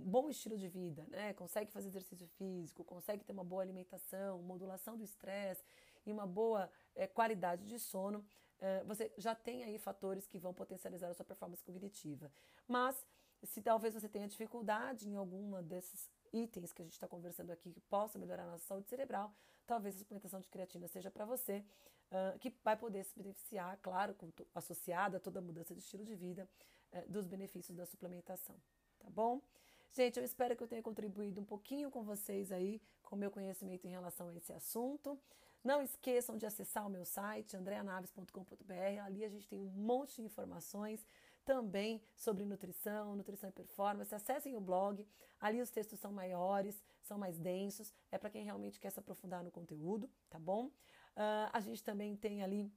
bom 0.00 0.28
estilo 0.30 0.56
de 0.56 0.68
vida, 0.68 1.04
né? 1.08 1.32
Consegue 1.34 1.70
fazer 1.70 1.88
exercício 1.88 2.26
físico, 2.26 2.84
consegue 2.84 3.24
ter 3.24 3.32
uma 3.32 3.44
boa 3.44 3.62
alimentação, 3.62 4.42
modulação 4.42 4.96
do 4.96 5.04
estresse 5.04 5.62
e 6.06 6.12
uma 6.12 6.26
boa 6.26 6.70
é, 6.94 7.06
qualidade 7.06 7.66
de 7.66 7.78
sono, 7.78 8.24
é, 8.60 8.84
você 8.84 9.10
já 9.16 9.34
tem 9.34 9.64
aí 9.64 9.78
fatores 9.78 10.26
que 10.26 10.38
vão 10.38 10.52
potencializar 10.52 11.08
a 11.08 11.14
sua 11.14 11.24
performance 11.24 11.64
cognitiva. 11.64 12.30
Mas 12.68 13.06
se 13.42 13.62
talvez 13.62 13.94
você 13.94 14.08
tenha 14.08 14.28
dificuldade 14.28 15.08
em 15.08 15.16
alguma 15.16 15.62
desses 15.62 16.10
itens 16.32 16.72
que 16.72 16.82
a 16.82 16.84
gente 16.84 16.94
está 16.94 17.08
conversando 17.08 17.50
aqui 17.50 17.72
que 17.72 17.80
possa 17.80 18.18
melhorar 18.18 18.42
a 18.44 18.50
nossa 18.50 18.66
saúde 18.66 18.88
cerebral, 18.88 19.32
talvez 19.66 19.96
a 19.96 19.98
suplementação 19.98 20.40
de 20.40 20.48
creatina 20.48 20.86
seja 20.88 21.10
para 21.10 21.24
você, 21.24 21.64
uh, 22.10 22.38
que 22.38 22.54
vai 22.62 22.76
poder 22.76 23.04
se 23.04 23.16
beneficiar, 23.16 23.78
claro, 23.78 24.14
associada 24.54 25.16
a 25.16 25.20
toda 25.20 25.38
a 25.38 25.42
mudança 25.42 25.74
de 25.74 25.80
estilo 25.80 26.04
de 26.04 26.14
vida, 26.14 26.46
uh, 26.92 27.10
dos 27.10 27.26
benefícios 27.26 27.76
da 27.76 27.86
suplementação, 27.86 28.56
tá 28.98 29.08
bom? 29.08 29.40
Gente, 29.92 30.18
eu 30.18 30.24
espero 30.24 30.56
que 30.56 30.62
eu 30.62 30.68
tenha 30.68 30.82
contribuído 30.82 31.40
um 31.40 31.44
pouquinho 31.44 31.90
com 31.90 32.04
vocês 32.04 32.52
aí, 32.52 32.80
com 33.02 33.16
o 33.16 33.18
meu 33.18 33.30
conhecimento 33.30 33.86
em 33.86 33.90
relação 33.90 34.28
a 34.28 34.34
esse 34.36 34.52
assunto. 34.52 35.18
Não 35.64 35.82
esqueçam 35.82 36.38
de 36.38 36.46
acessar 36.46 36.86
o 36.86 36.90
meu 36.90 37.04
site, 37.04 37.56
andreanaves.com.br. 37.56 39.02
Ali 39.04 39.24
a 39.24 39.28
gente 39.28 39.48
tem 39.48 39.60
um 39.60 39.68
monte 39.68 40.16
de 40.16 40.22
informações 40.22 41.04
também 41.44 42.00
sobre 42.14 42.44
nutrição, 42.44 43.16
nutrição 43.16 43.50
e 43.50 43.52
performance. 43.52 44.14
Acessem 44.14 44.56
o 44.56 44.60
blog, 44.60 45.04
ali 45.40 45.60
os 45.60 45.70
textos 45.70 45.98
são 45.98 46.12
maiores, 46.12 46.80
são 47.02 47.18
mais 47.18 47.36
densos, 47.36 47.92
é 48.12 48.16
para 48.16 48.30
quem 48.30 48.44
realmente 48.44 48.78
quer 48.78 48.90
se 48.90 49.00
aprofundar 49.00 49.42
no 49.42 49.50
conteúdo, 49.50 50.08
tá 50.30 50.38
bom? 50.38 50.66
Uh, 50.66 51.50
a 51.52 51.60
gente 51.60 51.82
também 51.82 52.16
tem 52.16 52.44
ali 52.44 52.72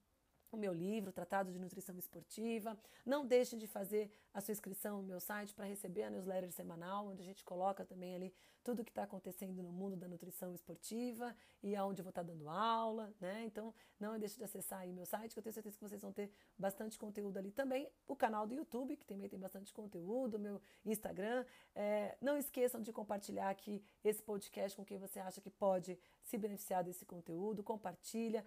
o 0.56 0.60
meu 0.60 0.74
livro, 0.74 1.12
Tratado 1.12 1.52
de 1.52 1.60
Nutrição 1.60 1.98
Esportiva. 1.98 2.78
Não 3.06 3.26
deixe 3.26 3.58
de 3.58 3.68
fazer 3.68 4.12
a 4.34 4.42
sua 4.42 4.52
inscrição 4.52 5.02
no 5.02 5.08
meu 5.08 5.20
site 5.20 5.54
para 5.54 5.66
receber 5.66 6.04
a 6.04 6.10
newsletter 6.10 6.52
semanal, 6.52 7.08
onde 7.08 7.22
a 7.22 7.26
gente 7.26 7.44
coloca 7.44 7.86
também 7.86 8.16
ali 8.16 8.34
tudo 8.64 8.82
o 8.82 8.86
que 8.86 8.92
está 8.92 9.04
acontecendo 9.04 9.62
no 9.62 9.72
mundo 9.72 9.98
da 9.98 10.08
nutrição 10.08 10.54
esportiva 10.54 11.36
e 11.62 11.76
aonde 11.76 12.00
eu 12.00 12.04
vou 12.04 12.10
estar 12.10 12.24
tá 12.24 12.32
dando 12.32 12.50
aula, 12.50 13.14
né? 13.20 13.44
Então, 13.46 13.74
não 14.00 14.18
deixe 14.18 14.38
de 14.38 14.44
acessar 14.44 14.80
aí 14.80 14.94
meu 14.94 15.06
site, 15.06 15.34
que 15.34 15.40
eu 15.40 15.44
tenho 15.44 15.54
certeza 15.54 15.78
que 15.78 15.84
vocês 15.84 16.02
vão 16.02 16.14
ter 16.14 16.32
bastante 16.58 16.98
conteúdo 16.98 17.38
ali 17.38 17.52
também. 17.52 17.90
O 18.08 18.16
canal 18.16 18.48
do 18.48 18.54
YouTube, 18.54 18.96
que 18.96 19.06
também 19.06 19.28
tem 19.28 19.38
bastante 19.38 19.74
conteúdo, 19.74 20.40
meu 20.40 20.62
Instagram. 20.86 21.46
É, 21.76 22.18
não 22.22 22.38
esqueçam 22.38 22.82
de 22.82 22.94
compartilhar 22.94 23.50
aqui 23.50 23.84
esse 24.04 24.24
podcast 24.24 24.78
com 24.78 24.86
quem 24.86 24.98
você 24.98 25.20
acha 25.20 25.42
que 25.42 25.50
pode 25.50 26.00
se 26.24 26.38
beneficiar 26.38 26.84
desse 26.84 27.06
conteúdo. 27.06 27.64
Compartilha. 27.64 28.46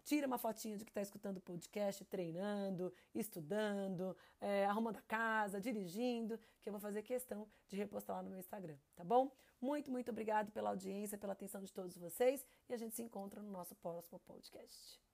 Tira 0.00 0.26
uma 0.26 0.38
fotinha 0.38 0.76
de 0.76 0.84
que 0.84 0.90
está 0.90 1.00
escutando 1.00 1.38
o 1.38 1.40
podcast, 1.40 2.04
treinando, 2.04 2.92
estudando, 3.14 4.16
é, 4.40 4.66
arrumando 4.66 4.96
a 4.96 5.02
casa, 5.02 5.60
dirigindo, 5.60 6.38
que 6.62 6.68
eu 6.68 6.72
vou 6.72 6.80
fazer 6.80 7.02
questão 7.02 7.48
de 7.68 7.76
repostar 7.76 8.16
lá 8.16 8.22
no 8.22 8.30
meu 8.30 8.38
Instagram, 8.38 8.76
tá 8.94 9.04
bom? 9.04 9.30
Muito, 9.60 9.90
muito 9.90 10.10
obrigado 10.10 10.50
pela 10.52 10.70
audiência, 10.70 11.18
pela 11.18 11.34
atenção 11.34 11.62
de 11.62 11.72
todos 11.72 11.96
vocês 11.96 12.46
e 12.68 12.72
a 12.72 12.76
gente 12.76 12.94
se 12.96 13.02
encontra 13.02 13.42
no 13.42 13.50
nosso 13.50 13.74
próximo 13.74 14.18
podcast. 14.20 15.09